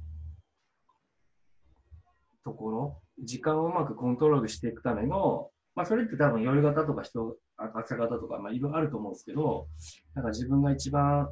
[2.44, 9.68] ところ、時間をうまくコントロールしていくための、まあ、それって多分夜型とか人、あ朝型とか、まあ、いろいろあると思うんですけど、
[10.16, 11.30] なんか自分が一番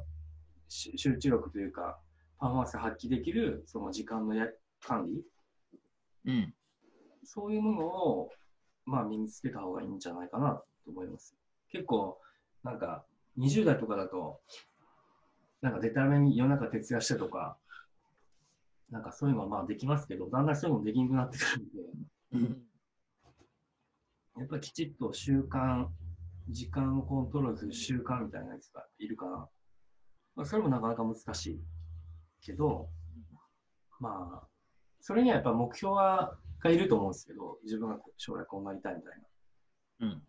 [0.68, 1.98] し集中力というか、
[2.38, 4.46] パフォーマンス発揮できる、その時間のや
[4.80, 5.22] 管理、
[6.24, 6.54] うん。
[7.24, 8.30] そういうものを、
[8.84, 11.34] まあ、身につけた方がいいんじゃないかなと思います。
[11.70, 12.18] 結構、
[12.62, 13.04] なんか、
[13.38, 14.40] 20代とかだと、
[15.60, 17.56] なんか、でたらめに夜中徹夜してとか、
[18.90, 21.80] なんかそういうのはまあできますけど、だんだんそういうのもできなくなってくるんで、
[22.32, 22.62] うん。
[24.38, 25.86] やっぱりきちっと習慣、
[26.48, 29.48] 時間をコントロールする習慣みたいなやつがいるから、
[30.34, 31.60] まあ、それもなかなか難しい
[32.42, 32.88] けど、
[34.00, 34.48] まあ、
[35.00, 39.12] それにはやっぱ目標はがいると思うんですけど、自分が将来こうなりたいみたい
[40.00, 40.06] な。
[40.08, 40.22] うん。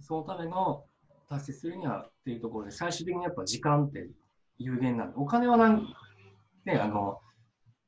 [0.00, 0.84] そのための
[1.32, 4.06] 達成するにはっていうところで、最終的にやっぱ時間って
[4.58, 5.86] 有限なんで、お金はなん、
[6.66, 7.20] ね、あの、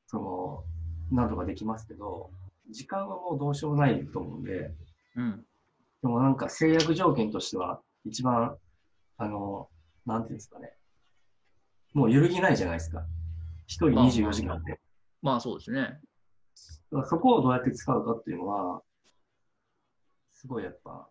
[0.07, 0.17] そ
[1.11, 2.31] の、なんとかできますけど、
[2.71, 4.73] 時間はもうどうしようもないと思うんで、
[5.15, 5.45] うん。
[6.01, 8.57] でもなんか制約条件としては、一番、
[9.17, 9.69] あの、
[10.05, 10.73] なんていうんですかね、
[11.93, 13.05] もう揺るぎないじゃないですか。
[13.67, 14.79] 一人24時間って。
[15.21, 15.99] まあそうですね。
[17.05, 18.81] そこをどうやって使うかっていうのは、
[20.33, 21.07] すごいやっぱ、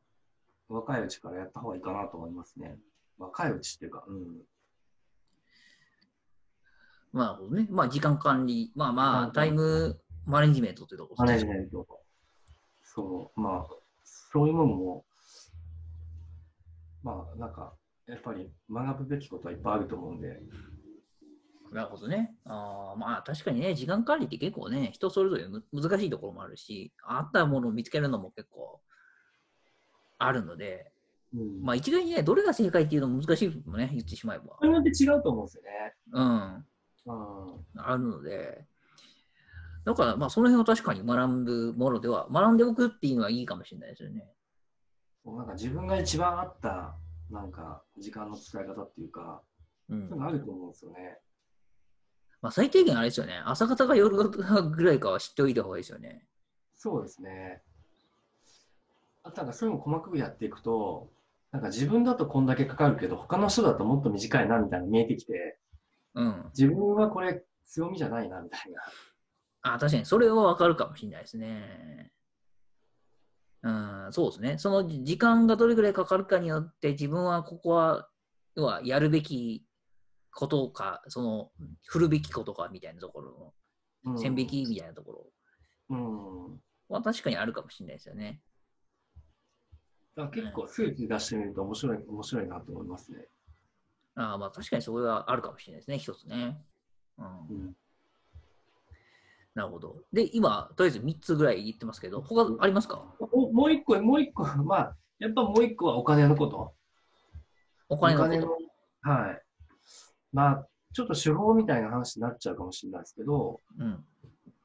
[0.69, 2.77] 若いうちからやった方がいいかなと思いますね。
[3.19, 4.43] 若いうちっていうか、うん。
[7.13, 7.67] まあほどね。
[7.71, 11.53] まあ時間管理、まあまあタイムマネジメントというところマネですね。
[11.53, 11.87] ジメント。
[12.83, 15.05] そう、まあ、そういうものも、
[17.03, 17.75] まあ、なんか、
[18.07, 20.41] やっぱり学ぶべきことはいっぱいあると思うんで、
[21.73, 22.37] なるほどね。
[22.45, 28.81] あーまあ確かにね、時間管理って結構ね、人それぞれむ難しいところもあるし、あったものを見つけるのも結構
[30.19, 30.91] あるので、
[31.35, 31.63] うん。
[31.63, 34.57] まあ一概にね、どれが正解っていうのも難しいもんね、言ってしまえば。
[34.59, 35.95] それによって違うと思うんですよね。
[36.13, 36.67] うん。
[37.07, 37.65] うん。
[37.77, 38.65] あるので、
[39.85, 44.31] だからまあその辺は確かに学ぶものでは、学んでおくっていうのはいいかもしれないですよね。
[45.27, 46.95] なんか自分が一番あった、
[47.31, 49.43] なんか、時間の使い方っていうか、
[49.89, 51.19] うんあると思うんですよね。
[52.41, 56.27] まあ最低限あれですよね、朝方か夜方ぐらいかは知っておいた方がいいですよね。
[56.75, 57.63] そうですね。
[59.25, 61.11] あとなんかそういうのを細かくやっていくと、
[61.51, 65.59] なんか自分だとこんだけかかるけど、他の人だともっと短いなみたいなの見えてきて、
[66.15, 66.51] うん。
[66.57, 68.83] 自分はこれ強みじゃないなみたいな。
[69.63, 72.13] あ、確かに、それはわかるかもしれないですね。
[73.63, 74.59] うん、そうですね。
[74.59, 78.09] その時間がどれぐらいかかるかによって、自分はここは、
[78.57, 79.65] 要はやるべき
[80.33, 81.51] ことか、その、
[81.87, 83.55] 振るべきことかみたいなところ
[84.05, 85.27] うんの、線引きみたいなところ
[85.89, 86.61] うん。
[86.89, 88.43] は確かにあるかもしれないですよね。
[90.17, 93.27] だから結構数値出してみると面白い、面白いなと思いますね。
[94.17, 96.57] あまあ確かにそれはあるかもしれないですね、一つね。
[97.19, 97.77] うん、うん。
[99.55, 99.97] なるほど。
[100.13, 103.15] で、今、とりあえず3つぐらい言ってますけど、他ありますか？
[103.19, 106.75] おもう一個、もう一個、 まあ、やっぱもう一個はお金のこと。
[107.89, 108.57] お金のこ
[109.03, 109.11] と。
[109.11, 109.43] はい。
[110.33, 113.91] まあ、ちょっと手法みたいな話になっちゃうかもしれないですけど、うん。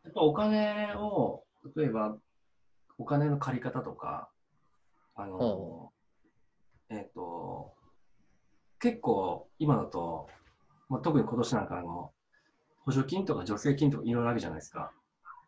[0.04, 1.44] やっぱお金を、
[1.76, 2.18] 例えば、
[2.98, 4.30] お金の借り方とか、
[5.22, 5.92] あのお、
[6.90, 7.74] えっ、と、
[8.80, 10.30] 結構今だと、
[10.88, 12.14] まあ、特に今年なんかあの、
[12.86, 14.92] 補助金とか助成金とかいろいろあるじゃないですか。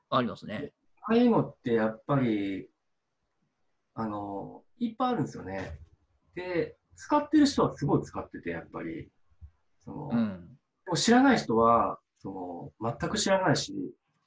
[0.10, 0.74] ありますね。
[1.04, 2.68] ああいうのってやっぱり、
[3.96, 5.80] あの、いっぱいあるんですよね。
[6.36, 9.10] で、使ってる人はすごい使ってて、やっぱり。
[9.86, 10.58] その、うん。
[10.86, 13.74] でも知らない人は、その、全く知らないし、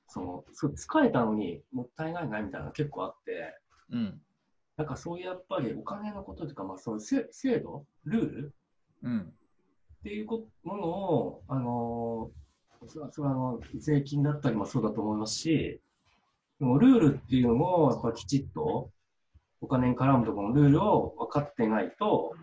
[0.09, 3.59] その、そう使えたのにもったいないなみたいなの結構あって、
[3.91, 4.21] うん。
[4.77, 8.55] なんかそういうやっぱりお金のことというか、まあそういう制制度、ルール
[9.03, 9.21] うん。
[9.21, 9.25] っ
[10.03, 12.45] ていうこものを、あのー
[12.87, 15.81] それはそれはあの税金だったりもそうだと思いますし、
[16.61, 18.91] でもルールっていうのも、やっぱきちっと
[19.61, 22.35] お金に絡むところのルールを分かってないと、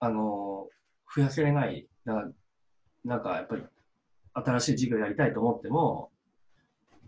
[0.00, 0.68] あの、
[1.14, 1.86] 増やせれない。
[3.04, 3.62] なんかやっぱり
[4.34, 6.10] 新しい事業やりたいと思っても、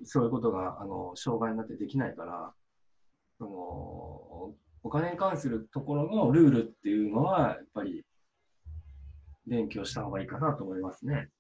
[0.04, 2.52] そういうことが、あの、障害になってできないから、
[3.40, 8.05] その、お金に関するところのルールっていうのは、やっぱり
[9.46, 11.31] 勉強した方がいいかなと思いますね。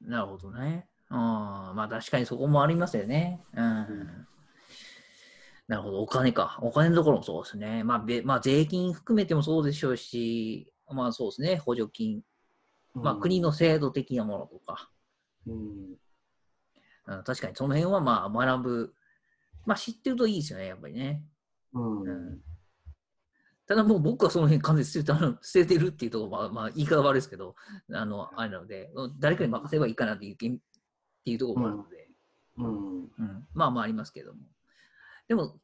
[0.00, 0.86] なるほどね。
[1.10, 3.42] うん、まあ確かにそこもありますよね。
[3.52, 4.26] うん。
[5.66, 6.58] なるほど、お金か。
[6.62, 7.82] お金のところもそうですね。
[7.82, 12.22] まあ、べまあ、税金含めてもそうでしょうし、まあそうですね、補助金。
[12.94, 14.88] まあ国の制度的なものとか。
[15.46, 15.54] うん、
[17.06, 18.94] うん、確かにその辺はまあ学ぶ。
[19.66, 21.22] まあ知ってるといいですよね、やっぱりね。
[21.72, 22.40] うん、うん
[23.66, 27.54] ただもう僕はその辺完全に捨てた捨ててるっていうところは、まあ、言い方悪いですけど、
[27.92, 32.10] あの、あれなので、誰かに任せればいいかなっていうっていうところもあるので、
[32.58, 34.40] うん、うん、まあまあありますけども。
[35.28, 35.58] でも、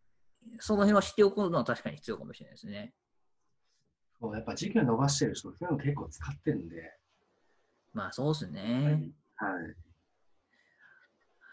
[0.60, 2.94] その辺は知っておくのは確かに必要かもしれないですね。
[4.18, 6.96] そうやっぱ時給伸ばしてる人、そういうの結構使ってるんで、
[7.92, 9.10] まあそうですね。
[9.36, 9.76] はい。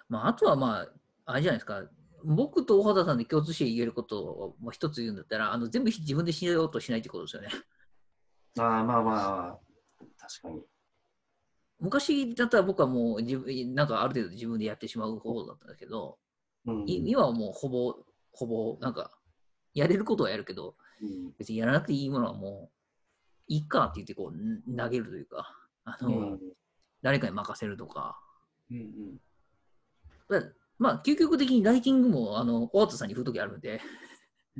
[0.07, 0.87] まああとはまあ、
[1.25, 1.83] あれじゃないですか。
[2.23, 7.49] 僕と大畑さんで共通して言えることをもう一つ言うんだったら、あの全部自分でしようとしないってことですよね。
[8.59, 9.59] ああ、まあまあ、
[10.17, 10.61] 確かに。
[11.79, 16.17] 昔だったら僕はもう自分、なんかある程度自分でやってしまう方だったんだけど、
[16.65, 17.95] うん、い今はもうほぼ、
[18.31, 19.11] ほぼ、なんか、
[19.73, 21.33] やれることはやるけど、うん。
[21.37, 22.75] 別にやらなくていいものはもう、
[23.47, 26.39] いいかって言ってこう、ん投げるというか、あの、うん。
[27.01, 28.19] 誰かに任せるとか、
[28.71, 29.17] うん。
[30.29, 30.41] だ
[30.79, 33.81] まあ、究極的にライティングも、あの、大畑さんに振るときあるんで、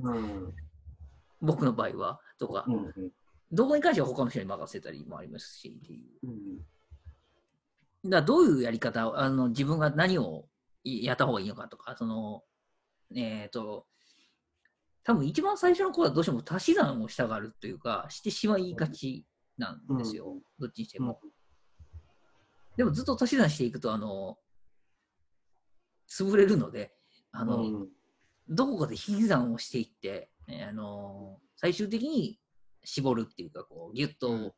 [0.01, 0.15] うん。
[0.15, 0.53] うん
[1.39, 2.65] 僕の場合は、とか。
[2.67, 3.12] う、んうん。
[3.51, 6.27] どこに関しては他の人に任せたりもありますし、っていう。
[8.03, 8.10] うん。
[8.10, 10.47] だどういうやり方を、あの自分が何を
[10.84, 12.43] やった方がいいのかとか、その、
[13.15, 13.86] えっ、と、
[15.03, 19.25] 多分一番最初の頃はどうしても足し算をしたがるというか、してしまいがち
[19.58, 21.21] なんですよ、うんどっちにしても。
[22.75, 24.38] でもずっと足し算していくと、あの、
[26.10, 26.93] 潰れるので、
[27.32, 27.88] あの、うん。
[28.50, 32.39] どこかで引き算をしていって、えーあの最終的に
[32.84, 34.54] 絞るっていうか、こう、ぎゅっとうん。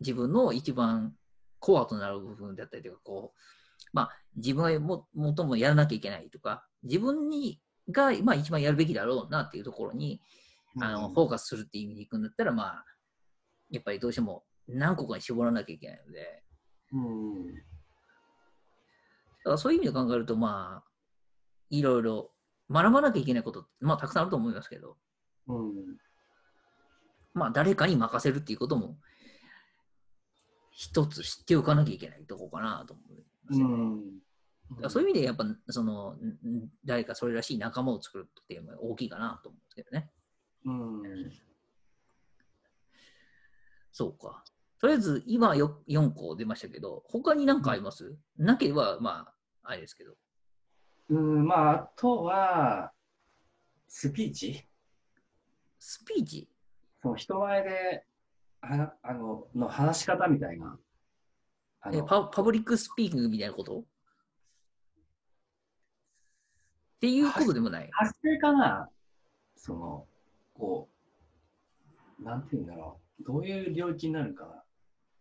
[0.00, 1.14] 自分の一番
[1.58, 3.38] コアとなる部分だったりとか、こう、
[3.92, 10.20] まあ、自分がも最もやらなきゃいけないとか、自分にが、まあ、一番やるべきだろうなっていうところに、
[10.80, 12.84] あの、フォーカスするっていう意味でいくんだったら、まあ、
[13.70, 16.42] やっぱりどうしても何個かに絞らなきゃいけないので、
[16.92, 17.54] うん。
[17.54, 17.60] だ
[19.46, 20.88] からそういう意味で考えると、まあ、
[21.70, 22.30] いろいろ
[22.70, 24.96] 学ばなきゃいけないことって、まあ、たくさんあると思いますけど、
[25.48, 25.72] うん
[27.34, 28.96] まあ、誰かに任せるっていうことも、
[30.70, 33.74] 一つ知っておかなきゃいけないところかなと思いますよね。
[33.74, 34.02] うん
[34.68, 40.10] だからそういう意味で、やっぱ、その、んん誰かそれらしい仲間を作るっていうのが大きいかなと思うんですけどね。
[40.64, 41.02] うん
[43.92, 44.44] そうか。
[44.80, 49.34] とりあえず、今よ4個出ましたけど、他に何かあります、なければ、まあ、
[49.68, 50.14] あれですけど。
[51.10, 52.92] うん、まあ、あとは、
[53.88, 54.64] スピーチ？
[55.78, 56.48] スピーチ？
[57.02, 58.04] その人前で、
[58.60, 60.78] はあの、の話し方みたいな。
[61.80, 63.80] あのえパパブリックスピーキングみたいなこと？
[63.80, 63.84] っ
[67.00, 67.88] ていうことでもない？
[67.92, 68.88] 発声かな？
[69.56, 70.06] その、
[70.54, 70.88] こ
[72.20, 73.24] う、なんて言うんだろう。
[73.24, 74.62] どういう領域になるかな。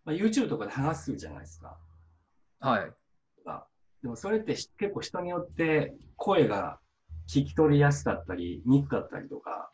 [0.06, 1.78] まあ、YouTube とかで話すじゃないですか。
[2.60, 2.92] はい。
[4.06, 6.80] でもそれってし結構人によって声が
[7.28, 9.72] 聞き取りやすかったり、にくかったりとか。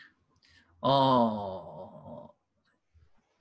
[0.82, 1.62] あ
[2.24, 2.30] あ。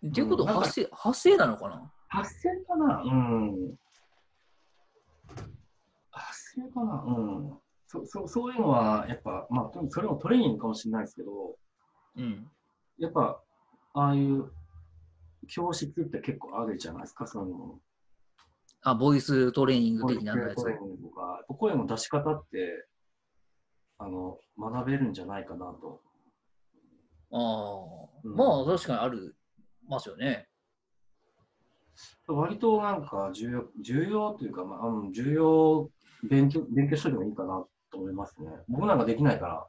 [0.04, 1.92] っていうこと発声、発声なのかな？
[2.08, 3.02] 発声かな？
[3.04, 3.76] うん。
[6.10, 7.04] 発声かな？
[7.06, 7.58] うん。
[7.86, 11.56] そそそういうのは、やっぱ、まあ、とそれもトレーニングかもしれないですけど、
[12.16, 12.50] うん。
[12.98, 13.40] やっぱ、
[13.94, 14.50] ああいう
[15.46, 17.78] 教室って結構あるじゃないですか、そういうの。
[18.82, 20.64] あ、ボイストレーニング的なやつ
[21.54, 22.86] 声の出し方って、
[23.98, 26.00] あの、学べるんじゃないかなと。
[27.32, 29.36] ああ、うんまあ確かにある
[29.86, 30.48] ますよね。
[32.26, 35.90] 割となんか重要、重要というか、まあ、うん重要、
[36.28, 38.48] 勉強、勉強しといてもいいかなと思いますね。
[38.68, 39.66] 僕なんかできないから、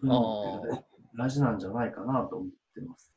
[0.00, 0.84] そういうのって
[1.16, 3.12] 大事なんじゃないかなと思ってます。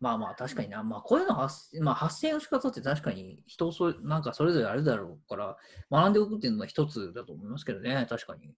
[0.00, 5.56] まあまあ確かにな、まあ声の発,、まあ、発声の仕方って確かに人そなんかそれぞれあるだろうから
[5.90, 8.54] 学んでおくっていうのは一つだと思いますけどね、確かに。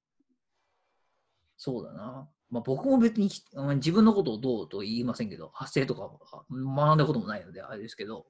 [1.56, 2.28] そうだな。
[2.50, 3.28] まあ僕も別に
[3.76, 6.10] 自分のことをどうと言いませんけど、発声とか
[6.50, 8.26] 学んだこともないのであれですけど、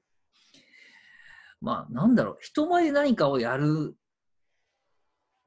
[1.63, 3.95] まあ、なんだろう、人前で何かをやる、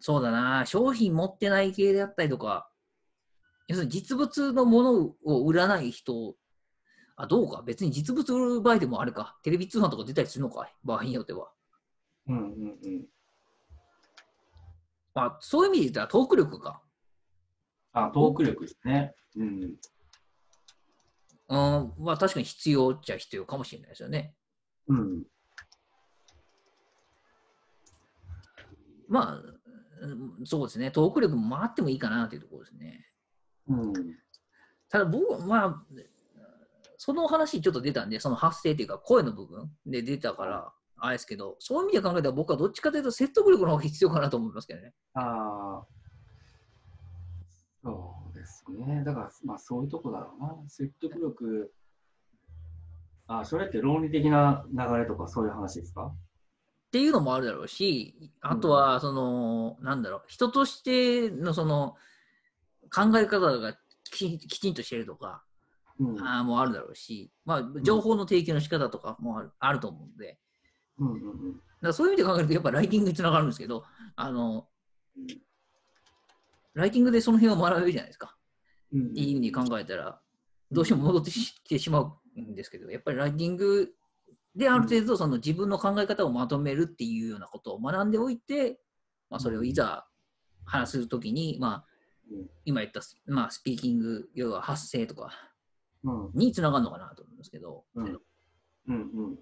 [0.00, 2.70] そうだな、商品持ってない系であったりとか、
[3.68, 6.34] 要するに実物のものを売らない人、
[7.16, 11.50] あ、どうか、別に実物売る場合でもあれか、テレビ通販とか出たりするのか、場合によっては。
[12.28, 13.06] うんうんうん。
[15.14, 16.82] まあ、そういう意味で言ったらトーク力か。
[17.92, 19.14] あ、トーク力ですね。
[19.36, 19.76] うん。
[21.48, 24.34] うん、まあ確かに必要っちゃ必要かもしれないですよね。
[24.88, 25.24] うん。
[29.08, 29.42] まあ、
[30.02, 33.06] うんそうですね、トーク力もあってもいいかなというところですね。
[33.68, 33.92] うん。
[34.88, 35.84] ただ僕は、まあ、
[36.98, 44.94] その話ちょっと出たんで、その発声というか声の部分で出たから、あれですけど、そういう意味で考えたら僕はどっちかというと説得力の方が必要かなと思いますけどね。
[45.14, 45.86] ああ。
[47.82, 49.04] そうですね。
[49.04, 50.56] だから、まあそういうとこだろうな。
[50.68, 51.72] 説得力。
[53.28, 56.06] あ、それって論理的な流れとかそういう話ですか？
[56.06, 56.16] っ
[56.92, 61.96] ていうのもあるだろうし、あとは、その、なんだろう、人としてのその
[62.94, 63.76] 考え方が
[64.10, 65.42] ききちんとしてるとか、
[66.00, 66.20] うん。
[66.20, 70.38] あーもあるだろうし、まあ、情報の提供の仕方とかもある,、あると思うので、
[70.98, 71.52] うんうんうん。
[71.52, 73.84] だからそういう意味で考えると、やっぱライティングにつながるんですけど、
[74.14, 74.68] あの、
[76.74, 78.36] ライティングでその辺を学べるじゃないですか。
[78.92, 80.20] うんいい意味に考えたら、
[80.70, 82.00] どうしても戻ってきてしま
[82.36, 83.92] うんですけど、やっぱりライティング
[84.56, 88.80] である程度その自分の考え方をまとめるっていうようなことを学んでおいて、
[89.28, 90.06] まあ、それをいざ
[90.64, 91.84] 話すときに、まあ
[92.32, 95.30] うん、今言った、まあ、スピーキング、要は発声とかうん
[96.34, 98.04] につながるのかなと思うんですけど、うん。
[98.06, 98.18] だか
[98.88, 99.38] うん。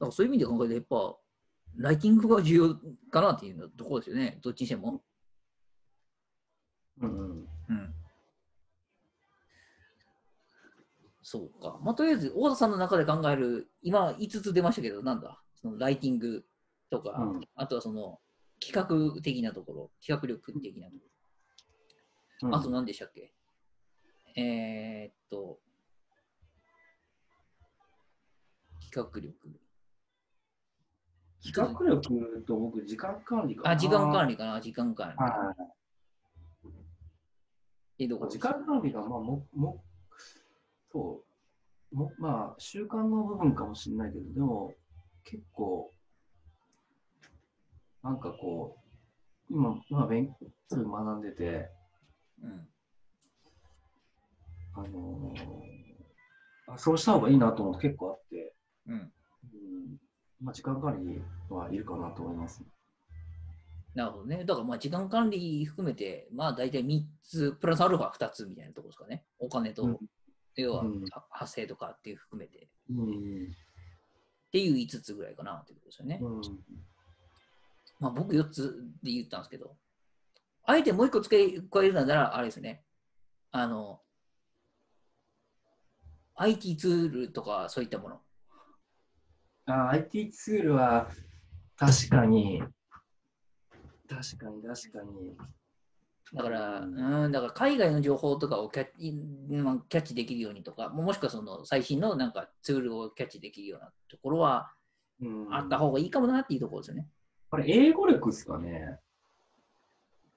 [0.00, 1.16] らそういう意味で考えると、やっぱ、
[1.76, 2.74] ライティングが重要
[3.10, 5.02] かなっていうところですよね、どっちにしても。
[7.00, 7.10] うん。
[7.10, 7.48] うん。
[7.68, 7.94] うん。
[11.22, 11.78] そうか。
[11.82, 16.44] まあ、とりあえず、大田さんの中で考える、今5つ出ましたけど、なんだ、そのライティング
[16.90, 17.40] とか、うん。
[17.54, 18.20] あとはその
[18.60, 21.02] 企画的なところ、企画力的なとこ
[22.42, 22.50] うん。
[22.50, 23.32] ろ、あと何でしたっけ？
[24.40, 25.58] えー、っと、
[28.80, 29.34] 企画力。
[31.42, 33.70] 企画力と僕、時間管理かな。
[33.70, 34.34] あ、時間管理。
[34.34, 35.16] 理かな、時間管理。
[35.16, 35.54] は
[37.98, 38.04] い。
[38.04, 39.82] えどこ時間管理が、まあ、も、も、
[40.92, 41.24] そ
[41.90, 44.72] う、も、まあ、習慣の部分かもしれないけど、でも、
[45.24, 45.92] 結構、
[48.04, 48.78] なんかこ
[49.50, 50.32] う、今、まあ、勉
[50.70, 51.72] 強学んでて、
[52.40, 52.68] うん。
[54.80, 58.54] あのーあ、そうした方がいいなと思うと結構あって、
[58.86, 58.94] うん。
[58.94, 59.10] うん、
[60.42, 62.62] まあ、時間管理はいるかなと思います。
[63.94, 64.44] なるほどね。
[64.44, 69.24] だからまあ時間管理含めて、まあ大体3つ、プラスアルファ2つみたいなところですかね。
[69.38, 69.98] お金と、うん
[70.60, 70.84] 要は
[71.30, 72.68] 発生とかっていう含めて。
[72.90, 73.44] うん。
[73.44, 76.18] っていう5つぐらいかなってことですよね。
[76.20, 76.42] うん。
[78.00, 79.76] まあ僕4つで言ったんですけど、
[80.64, 82.84] あえてもう1個付け加えるなら、あれですね。
[83.52, 84.02] あの、
[86.38, 88.20] IT ツールとかそういったもの？
[89.66, 91.08] あ、IT ツールは、
[91.76, 92.62] 確かに、
[94.08, 95.36] 確かに、確かに。
[96.34, 96.86] だから、うう
[97.26, 104.70] んん、だから海外の情報とかをキャッキャッチできるようにとか、もしくはその最新のなんかツールをキャッチできるようなところは
[105.20, 107.08] うんあった方がいいかもなっていうところですよね。
[107.50, 108.98] これ、英語力ですかね？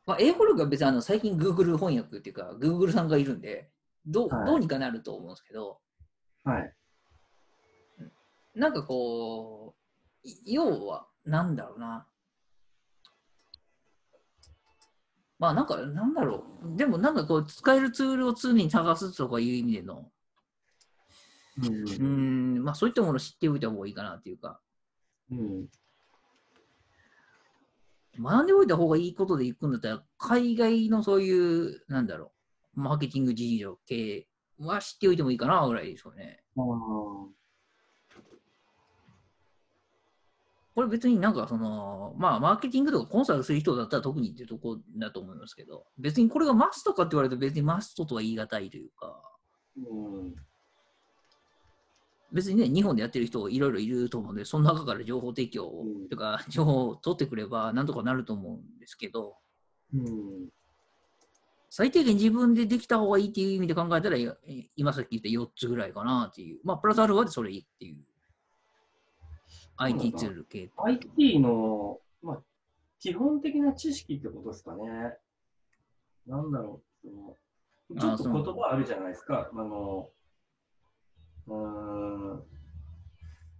[0.06, 3.70] まあ、英語力は別にあの最近 Google 翻訳っていうか Google さんがいるんで
[4.06, 5.80] どう,、はいどうにかなると思うんですけど、
[6.44, 6.74] はい。
[8.56, 9.76] なんかこ
[10.24, 12.08] う、い要は、なんだろうな。
[15.40, 16.78] まあなんか、なんだろう。
[16.78, 20.12] でもなんかこう、使えるツールを常に探すとかいう意味での、
[21.58, 24.60] うんうーん、まあそういったものを知っておいた方がいいかなっていうか、
[25.32, 25.68] うん。
[28.20, 32.34] 学んでおいた方がいいことでいくんだったら、海外のそういう、なんだろ
[32.76, 34.28] う、マーケティング事情系
[34.68, 36.44] は知っておいてもいいかなぐらいですよね。
[40.74, 49.22] これ別になんかその、まあマーケティングとかコンサルする人だったら特にっていうとこだと思いますけど、別にこれがマストかって言われると別にマストとは言い難いというか、
[49.78, 49.80] う
[50.28, 50.36] ん。
[52.32, 55.70] 別にね、日本でやってる人いろいろいると思うんで、その中から情報提供
[56.10, 59.36] とか、情報を取ってくればなんとかなると思うんですけど、
[59.94, 60.50] うん。
[61.74, 64.30] 最低限自分でできた方がいいっていう意味で考えたら、い
[64.76, 66.60] 今さっき言った4つぐらいかなっていう。
[66.66, 67.98] まあ、プラスアルファでそれいいっていう。
[69.78, 70.70] IT ツール系。
[70.76, 72.42] IT の、まあ、
[73.00, 75.18] 基本的な知識ってことですかね。
[76.28, 77.98] なんだろう。
[77.98, 79.50] ちょっと言葉あるじゃないですか。
[79.50, 80.10] あの、
[81.48, 82.44] うーん。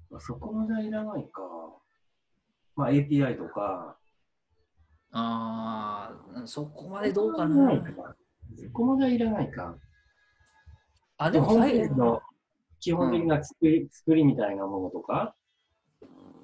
[0.10, 1.42] まあ、そこまではいらないか。
[2.76, 3.96] まあ API とか。
[5.14, 7.72] ああ、そこまでどうかな。
[8.56, 9.76] そこまではいらないか。
[11.18, 12.22] あ、でも本最編の
[12.80, 15.36] 基本的な作り,、作りみたいなものとか？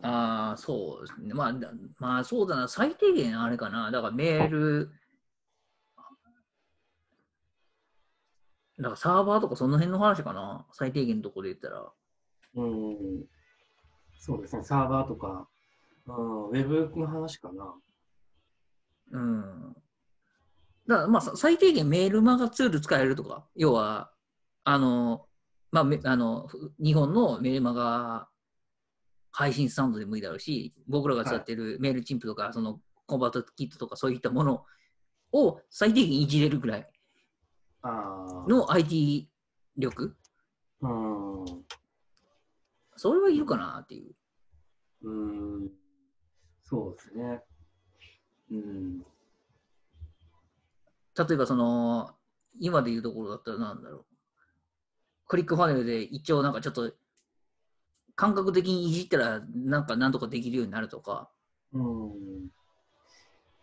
[0.01, 1.33] ああ、そうですね。
[1.33, 2.67] まあ、だまあ、そうだな。
[2.67, 3.89] 最低限あれかな。
[3.89, 4.91] だからメール、
[8.77, 10.67] だからサーバーとかその辺の話かな。
[10.71, 11.91] 最低限のとこで言ったら。
[12.55, 13.25] うん。
[14.19, 14.63] そうですね。
[14.63, 15.47] サーバーとか。
[16.05, 17.73] うん、ウェブの話かな。
[19.11, 19.75] うん。
[20.87, 23.47] だからまあ、さ最低限メールマガツール使えるとか。
[23.55, 24.11] 要は、
[24.63, 25.25] あの、
[25.71, 28.27] まあ、めあの、ふ日本のメールマガ
[29.31, 34.65] 配信スタンドでもいいだろうし、僕らが使ってるメールチンプとか、そのコンバートキットとかそういったもの
[35.31, 36.89] を最低限いじれるぐらい。
[38.47, 39.29] の IT
[39.77, 40.15] 力
[40.81, 41.45] うん。
[42.95, 44.15] それはいるかなっていう。
[45.03, 45.11] う
[45.65, 45.69] ん。
[46.63, 47.43] そうですね。
[48.51, 48.99] うん。
[48.99, 49.05] 例
[51.33, 52.15] えばその、
[52.59, 54.05] 今でいうところだったらなんだろう。
[55.27, 56.93] クリックファネルで一応なんかちょっと
[58.17, 61.29] 感覚的にいじったらなんかなんとかできるようになるとか。
[61.71, 62.49] うん。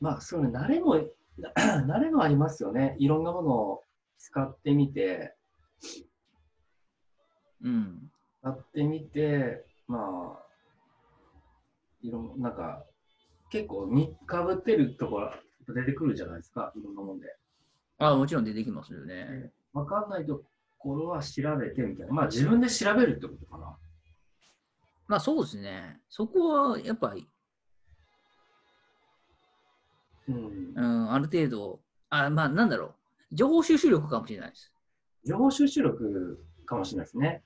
[0.01, 0.95] まあ、そうね、慣れも、
[1.59, 2.97] 慣れもありますよね。
[3.01, 3.85] いろんなものを
[4.19, 5.35] 使ってみて、
[7.63, 8.11] うん。
[8.43, 10.45] 使ってみて、まあ、
[12.03, 12.85] いろんなんか、
[13.51, 15.33] 結構にかぶってるところ
[15.69, 17.27] 出てくるじゃないですか、いろんなもんで。
[17.99, 19.53] あもちろん出てきますよね。
[19.73, 20.43] わかんないと
[20.79, 22.13] ころは調べてみたいな。
[22.13, 23.77] まあ、自分で調べるってことかな。
[25.07, 26.01] まあそうですね。
[26.09, 27.29] そこはやっぱり、
[30.29, 30.81] うんう。
[30.81, 31.81] ん、ある程度、
[32.11, 32.95] あまあなんだろう。
[33.33, 34.73] 情報収集力かもしれないです。
[35.27, 37.43] 情報収集力かもしれないですね。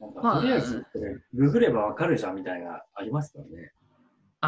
[0.00, 0.84] なんかまあとりあえず、
[1.34, 3.72] ググればわかるじゃんみたいな、ありますからね。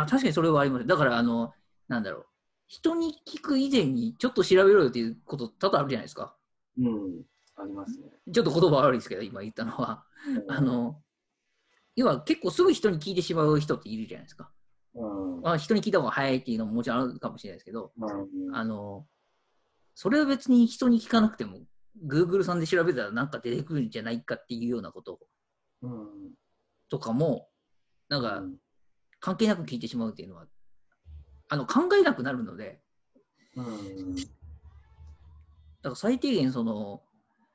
[0.02, 0.86] あ、確かにそれはあります。
[0.86, 1.52] だから、あの、
[1.88, 2.26] なんだろう。
[2.68, 6.34] 人に聞く以前にちょっと調べろよっていうこと多々あるじゃないですか。
[6.78, 7.22] うん、
[7.56, 8.06] ありますね。
[8.32, 10.04] ちょっと言葉悪いですけど、今言ったのは。
[10.48, 11.00] あの、
[11.94, 14.50] 要は結構すぐ人に聞いてしまう人っているじゃないですか。
[14.94, 19.06] うん、うん、あ人に聞いた方が早いっていうのももちろんあるかもしれないですけど、うんあの、
[19.94, 21.60] それは別に人に聞かなくても、
[22.04, 25.20] Google さんで調べたらなんか出てくるんじゃないかっていうようなこと
[25.82, 26.32] うん、
[26.90, 27.48] とかも、
[28.08, 28.56] なんかうん
[29.26, 30.46] 関係なく聞いてしまうっていうのは、
[31.48, 32.78] あの考えなくなるので、
[33.56, 34.22] うん、だ
[35.82, 37.02] から最低限その、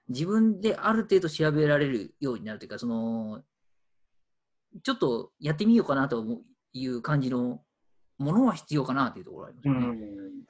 [0.10, 3.42] 自分である程度調べられるようになるというか、その、
[4.84, 6.42] ちょっとやってみようかなと思う
[6.74, 7.62] いう感じの
[8.18, 9.74] ものは必要かなというところがありますね。
[9.94, 10.44] ん、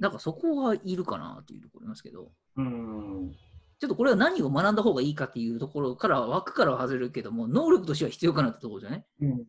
[0.00, 3.34] だからそこはいるかなというところありますけど、うん、
[3.78, 9.04] ちょっとこれは何を学んだ方がいいかっていうところからは枠からは外れるけども、能力としては必要かなってところじゃね。
[9.20, 9.44] うん、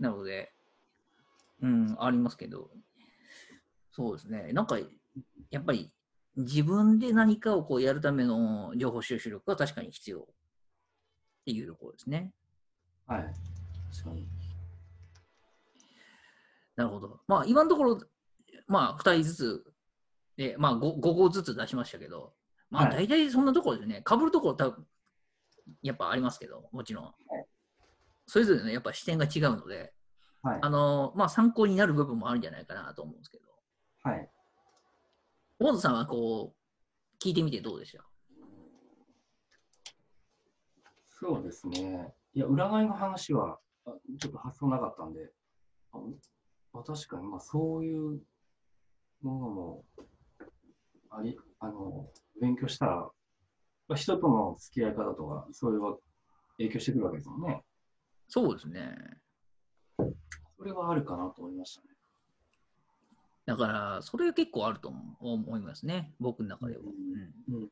[0.00, 0.52] なので、
[1.62, 2.70] うん、ありますけど、
[3.92, 4.52] そうですね。
[4.52, 4.78] なんか、
[5.50, 5.92] やっぱり
[6.36, 10.24] 自分で何かをこうやるための情報収集力は確かに必要っ
[11.46, 12.32] ていうところですね。
[13.06, 13.34] はい。
[16.74, 17.20] なるほど。
[17.28, 18.00] まあ、今のところ、
[18.66, 19.64] まあ、2人ずつ、
[20.36, 22.32] で、まあ5、5個ずつ出しましたけど、
[22.74, 24.86] まあ、はい大体そんなところでね、被るところ多分、
[25.82, 27.14] やっぱありますけど、もちろん。
[28.26, 29.94] それぞれね、やっぱ視点が違うので、
[30.42, 30.68] はいあ。
[30.70, 33.44] の、まあ、参考になる部分もあるんじゃないかなと思うんですけど、
[34.02, 34.28] はい。
[35.60, 38.04] 大野さんはこう、聞いてみてどうでした？
[41.08, 42.12] そうですね。
[42.34, 45.32] いや、占いの話は、あちょっと発想なかったんで、
[45.92, 45.98] あ
[46.72, 48.20] まあ、確かに、まあ、そういう
[49.22, 49.84] ものも、
[51.10, 52.10] あり、あの、
[52.40, 52.96] 勉強したら、
[53.88, 55.96] まあ、人との付き合い方とか、そういうのが
[56.58, 57.62] 影響してくるわけですもんね。
[58.28, 58.96] そうですね。
[60.56, 61.88] それはあるかなと思いましたね。
[63.46, 66.82] だから、それ結構あると思思いますね、僕の中では。
[66.82, 67.70] うんうん。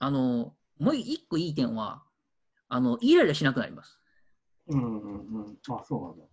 [0.00, 2.02] あの、もう一個いい点は、
[2.68, 4.00] あの、イライラしなくなります。
[4.66, 5.58] うんうんうん。
[5.68, 6.24] あ、そうなんだ。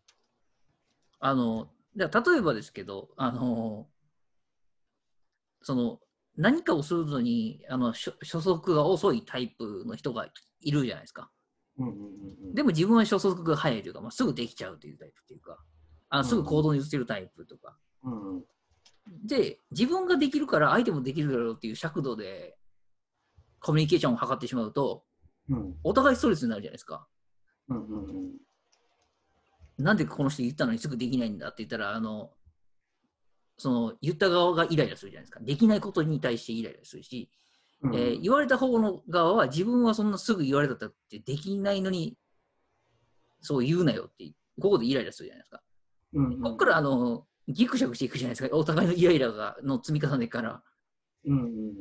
[1.20, 2.07] あの、例
[2.38, 3.88] えばですけど、あの、
[5.61, 5.99] その、
[6.38, 10.28] 何かをするのに、あの、初初速が遅いタイプの人が
[10.62, 11.32] いるじゃないですか。
[11.78, 12.02] うんうんうん
[12.50, 12.56] うん。
[12.56, 15.58] でも自分は初速が速いというか、まあ、すぐできちゃうというタイプというか、
[16.10, 17.78] あのすぐ行動に移せるタイプとか。
[18.04, 18.44] うんうん。
[19.26, 22.56] で、自分ができるから相手もできるだろうっていう尺度で
[23.60, 25.04] コミュニケーションを図ってしまうと、
[25.50, 27.08] うんお互いストレスになるじゃないですか。
[27.70, 28.32] うんうんうん。
[29.78, 32.32] なんでこの人言ったのにすぐできないんだって言ったら、あの、
[33.58, 35.39] その言った側がイライラするじゃないですか。
[35.41, 37.30] できないことに対してイライラするし、
[37.82, 42.16] うんえー言われた方の側は自分はそんなすぐ言われたってできないのに、
[43.41, 45.62] そう言うなよって、ここでイライラするじゃないですか。
[46.14, 50.64] うんうんここからあのギクシャクしていくじゃないですか、お互いのイライラがの積み重ねから。
[51.26, 51.78] うんうんうん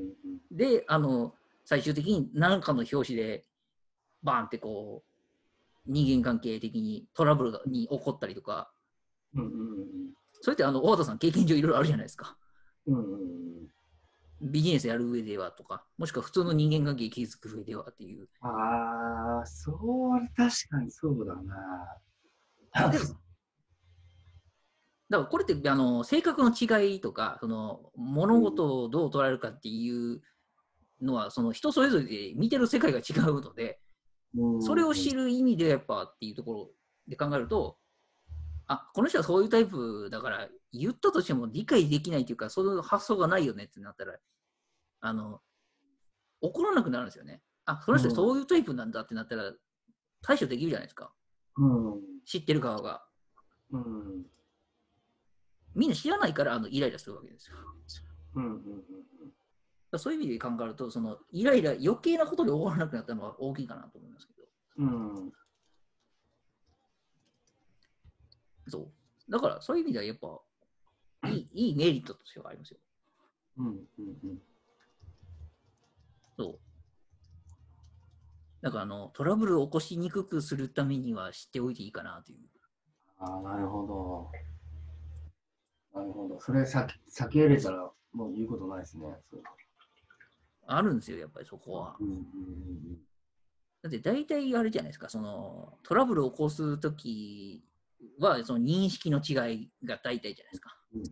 [0.51, 3.45] で、あの最終的に何かの表紙で、
[4.23, 8.71] バーンってこう、人間関係的にトラブルがに起こったりとか、
[9.35, 9.51] うんうん
[10.47, 12.37] それってあの大畑さん、経験上いろいろあるじゃないですか。
[12.87, 13.67] うん
[14.41, 18.29] ビジネスやる上ではとか、もしくは普通の人間関係築く上ではっていう。
[18.43, 22.93] ああ、そう、確かにそうだな。
[22.93, 23.05] でも
[25.11, 30.21] だからこれってあの性格の違いとかその物事をどう捉えるかっていう
[31.03, 33.81] のはその人それぞれで見てる世界が違うので
[34.61, 36.71] それを知る意味でやっぱっていうところ
[37.09, 37.79] で考えると
[38.69, 44.15] あこの人はそういうタイプだから言ったとしても理解できないというかその発想がないよねってなったら
[45.01, 45.41] あの
[46.41, 47.43] 怒らなくなるんですよね。
[47.65, 49.53] あその人そういうタイプなんだってなったら
[50.23, 51.13] 対処できるじゃないですか
[51.57, 52.01] うん。
[52.25, 53.03] 知ってる側が。
[53.71, 54.27] うん。
[55.75, 57.57] みんな知らないからあのイライラするわけですよ。
[58.35, 58.45] うん。
[58.45, 58.63] うん。
[58.63, 58.73] だか
[59.93, 64.43] らそういう意味で考えると、そのイライラ、余計なことで終わらなくなったのは大きいかなと思いますけど。
[64.79, 65.33] うん。
[68.69, 68.79] そ
[69.29, 69.31] う。
[69.31, 70.41] だからそういう意味ではやっぱ、
[71.29, 72.79] いいいいメリットとしてはありますよ。
[73.59, 73.67] うん。
[73.67, 74.43] うん。
[76.39, 76.59] そう。
[78.63, 82.39] だからあのトラブルを起こしにくくするためには知っておいていいかなという。
[83.19, 84.31] ああ、なるほ
[85.95, 86.01] ど。
[86.01, 86.41] なるほど。
[86.41, 89.07] それ避け避け入れたらもう言うことないですね。
[90.67, 91.97] あるんですよ、やっぱりそこは。
[92.01, 92.09] うん。
[92.09, 92.99] うん。
[93.83, 97.63] だって大体あれじゃないですか、そのトラブルを起こすとき
[98.19, 100.77] は、その認識の違いが大体じゃないですか。
[100.95, 101.03] うん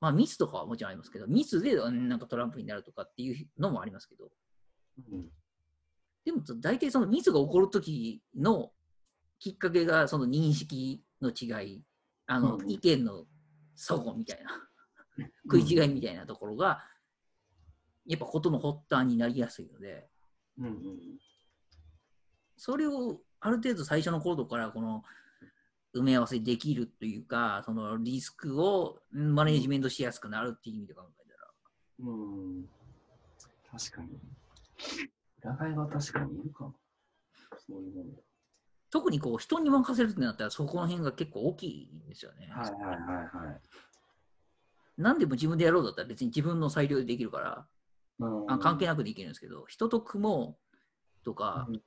[0.00, 4.32] まあミスとかはもちろんありますけど、ミスでうんなんかトランプになるとかっていうのもありますけど、
[5.12, 5.28] うん。
[6.24, 8.72] でも大体そのミスが起こるときの
[9.38, 11.84] きっかけがその認識の違い、
[12.26, 13.26] あのうん意見の
[13.76, 16.82] 齟齬みたいな、食い違いみたいなところが、
[18.04, 20.08] やっぱことの発端になりやすいので。
[22.56, 25.02] それをある程度最初の頃からこの
[25.94, 31.48] 埋め合わせできるというか、そのリスクをうんマネジメントしやすくなるっていう意味で考えたら、
[32.00, 32.64] うん。
[33.70, 34.08] 確かに。
[35.44, 36.74] 占いは確かにいるかも。
[37.66, 38.10] そういうもの。
[38.90, 42.48] 特にこう人に任せるってなったらそこの辺が結構大きいんですよね。
[42.50, 43.60] はいはいはいはい。
[44.98, 47.66] 何でも自分でやろうだったら別に自分の裁量でできるから、
[48.48, 50.58] あ関係ななくできるんですけど、人と組も
[51.22, 51.82] うとか、うん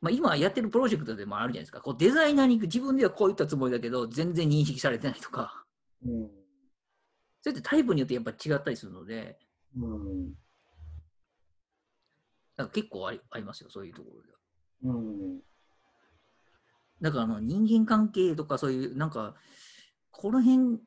[0.00, 5.64] まあ、今やってるプロジェクトでもあるじゃないですか、こうデザイナーに自分ではこう言ったつもりだけど、全然認識されてないとか、
[6.04, 6.30] うん。
[7.40, 9.38] それってタイプによってやっぱ違ったりするので、
[9.76, 10.30] うん。
[10.30, 10.34] だ
[12.56, 14.38] から結構ありありますよ、そういうところでは。
[14.94, 15.40] うん。
[17.00, 19.34] だからあの人間関係とかそういう、なんか、
[20.10, 20.80] この辺、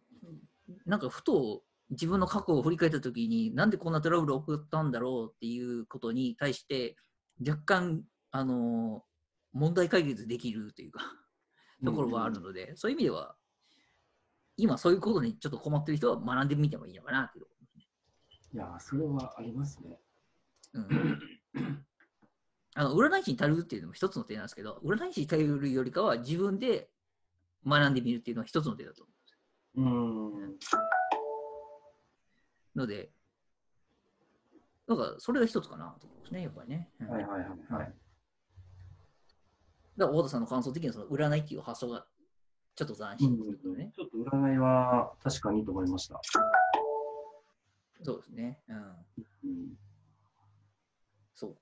[0.86, 6.96] なんかふと自分の過去を振り返ったときに、なんでこんなトラブルを送ったんだろうっていうことに対して、
[7.46, 9.04] 若干、あの
[9.54, 11.02] 問題解決できるというか、
[11.84, 13.36] ところはあるので、そういう意味では、
[14.58, 17.46] 今そういうことにちょっと困ってる人は学んでみてもいいのかなっていう。
[18.54, 20.00] いや、それはありますね。
[20.74, 21.20] うん
[22.74, 26.90] あの占い師に頼るっていうのも一つの手なんですけど、占い師に頼るよりかは自分で
[27.68, 29.06] 学んでみるっていうのは一つの手だと
[29.76, 30.52] 思うん。
[30.52, 30.58] う
[32.76, 33.12] ので、
[34.88, 36.90] だからそれが一つかなと思いますね、やっぱりね。
[37.02, 37.94] うんはいはいはいはい。
[39.98, 42.06] だから、大田さんの感想的にはその占いっていう発想が
[42.76, 43.92] ちょっと斬新ということでね。
[43.96, 46.20] ちょっと占いは確かにと思いました。
[48.04, 48.60] そうですね。
[48.70, 48.76] うん。
[48.78, 49.78] うん。
[51.36, 51.60] そうか。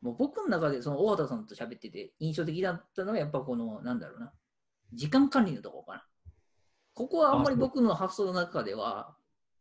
[0.00, 4.32] もう僕の中でその大畑さんと喋ってて印象的だったのはやっぱこの、なんだろうな、
[4.92, 6.04] 時間管理のところかな。
[6.94, 9.16] ここはあんまり僕の発想の中では、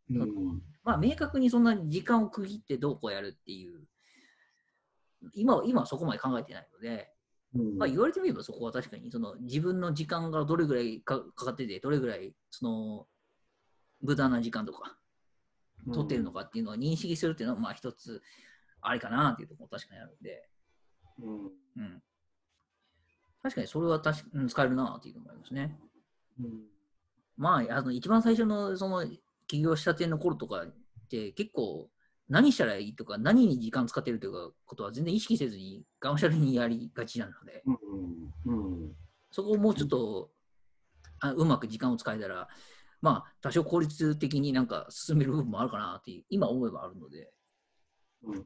[0.09, 0.61] うん。
[0.83, 3.87] まあ明確にそんなに時間を区切ってどうこうやるっていう、
[5.33, 7.12] 今は今はそこまで考えてないので、うん
[7.53, 13.07] まあ、言われてみればそこは確かにその自分の時間がどれぐらいかかかってて、どれぐらいその
[14.01, 14.97] 無駄な時間とか
[15.93, 18.21] 取ってるのかっていうのを認識するっていうのはまあ一つ
[18.81, 20.49] ありかなっていうところも確かにあるんで、
[21.21, 21.43] うん。
[21.45, 22.03] うん、
[23.41, 25.77] 確かにそれは確か、うん、使えるなっていうのもありますね。
[26.39, 26.63] うん。
[27.37, 29.05] まあ、あの一番最初のその
[29.47, 30.73] 起業したての頃とかっ
[31.09, 31.89] て結構
[32.29, 37.63] 何したらいいとか何に時間使ってるということは全然意識せずにがむしゃらにやりがちなので、
[38.45, 38.53] うん。
[38.53, 38.95] うん。
[39.31, 40.31] そこをもうちょっと
[41.19, 42.47] あうまく時間を使えたら
[43.03, 47.29] まあ、多少効率的になんか進める部分もあるかなって、今思えばあるので、
[48.23, 48.45] うん。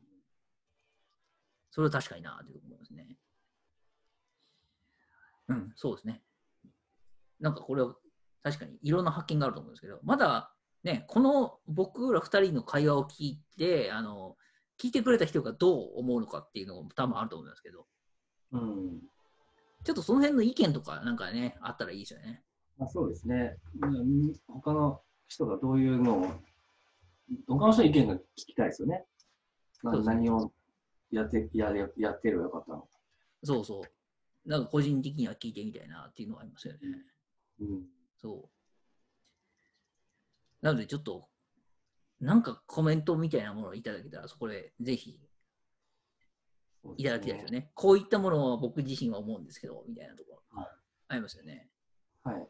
[1.70, 3.18] それは確かになという思いますね。
[5.50, 6.24] うん、そうですね。
[7.40, 7.94] なんかこれは
[8.42, 10.52] 確かにいろんな発見があると思うんですけど、まだ
[10.84, 14.38] ね、この僕ら二人の会話を聞いて、あの、
[14.80, 17.86] 聞いてくれた人がどう思うのかっていうのも多分あると思いますけど、
[18.52, 19.00] うん。
[19.84, 22.44] ちょっとその辺の意見とかなんかね、あったらいいですよね。
[22.78, 23.58] まあ、そうですね。
[23.82, 26.28] うん他の人がどういうのを、
[27.48, 29.06] 他の人の意見が聞きたいですよね。
[29.84, 30.52] ね何を
[31.12, 32.88] やってやややってればよかったのか。
[33.44, 34.50] そうそう。
[34.50, 36.80] なんか個人的には聞いてみたいなっていうのはありますよね。
[37.62, 37.86] うん。
[38.16, 38.57] そう。
[40.62, 41.28] なのでちょっと、
[42.20, 45.20] なんかコメントみたいなものをいただけたら、そこでぜひ
[46.98, 47.60] いただきたいですよね。
[47.60, 47.72] ね。
[47.76, 50.70] こういったものを僕自身は思うんですけど、みたいなところはい
[51.10, 51.70] ありますよね。
[52.24, 52.48] はい。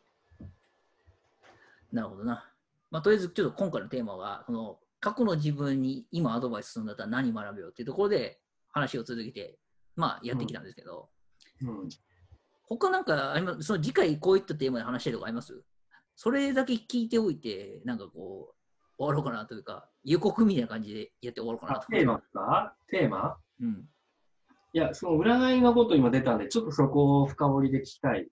[1.91, 2.49] なるほどな。
[2.89, 8.39] まあ、とりあえずちょっと今回のテーマは、その過去の自分に今アドバイスするんだったら何学べよっていうところで
[8.69, 9.59] 話を続けて、
[9.95, 11.09] まあやってきたんですけど、
[11.61, 11.89] うん。
[12.63, 15.61] 他なんかあります、その次回こういったテーマで話したいとかあります？
[16.17, 18.55] それだけ聞いておいて、なんかこう、
[18.97, 21.81] 終わろうかなというか、予告みたいな感じでやって終わろうかなと。
[21.81, 22.75] あテーマですか？
[22.89, 23.37] テーマ？
[23.61, 23.87] うん。
[24.73, 28.27] いや、その占いのこと今出たんで、ちょっとそこを深掘りで聞きたい。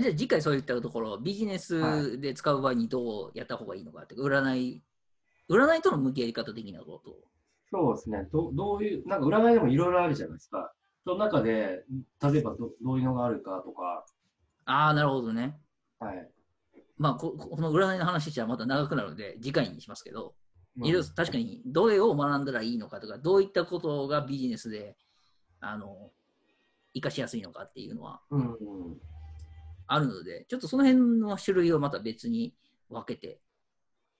[0.00, 4.82] じゃあ次回そういったところ、ビジネスで使う場合にどうやった方がいいのかって占い、
[5.50, 7.18] 占いとの向き合い方的なことを。
[7.70, 8.26] そうですね。
[8.32, 10.72] どどういう、なんか占いでもいろいろあるじゃないですか。
[11.04, 11.84] その中で、
[12.22, 14.06] 例えばどどういうのがあるかとか、
[14.64, 15.60] ああ、なるほどね。
[16.00, 16.28] はい。
[16.98, 20.34] まあこ、この占いの話したらまた長くなるので、次回にしますけど、
[20.78, 24.96] うんいろいろ確かにどれを学んだらいいのかとか、どういったことがビジネスで、
[25.60, 26.12] あの、
[26.94, 29.00] 活かしやすいのかっていうのはうんうん。
[29.86, 32.54] あるので、ちょっとその辺の種類をまた別に
[32.88, 33.40] 分けて、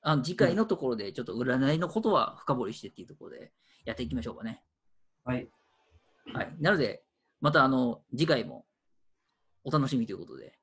[0.02, 3.52] あの次回のところでちょっと占いのことは深掘りしてっていうところで
[3.84, 4.62] やっていきましょうかね。
[5.24, 5.48] はい。
[6.34, 6.56] はい。
[6.60, 7.04] なので、
[7.40, 8.66] またあの、次回も
[9.62, 10.58] お楽しみということで、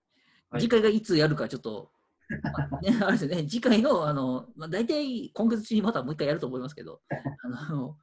[0.50, 1.92] はい次回がいつやるかちょっと、
[2.30, 7.02] まあね、あれですよね、次回の、あの、まあ、大体今月中にまたもう一回やると思いますけど、
[7.44, 7.98] あの、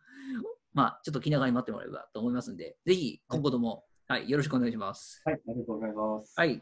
[0.75, 5.23] まあ、ちょっと気長に待ってもらえればと思いますんで、ぜひ今後とも、はい、よろしくお願いします。
[5.25, 5.35] はい。
[5.35, 6.35] ありがとうございます。
[6.37, 6.61] はい。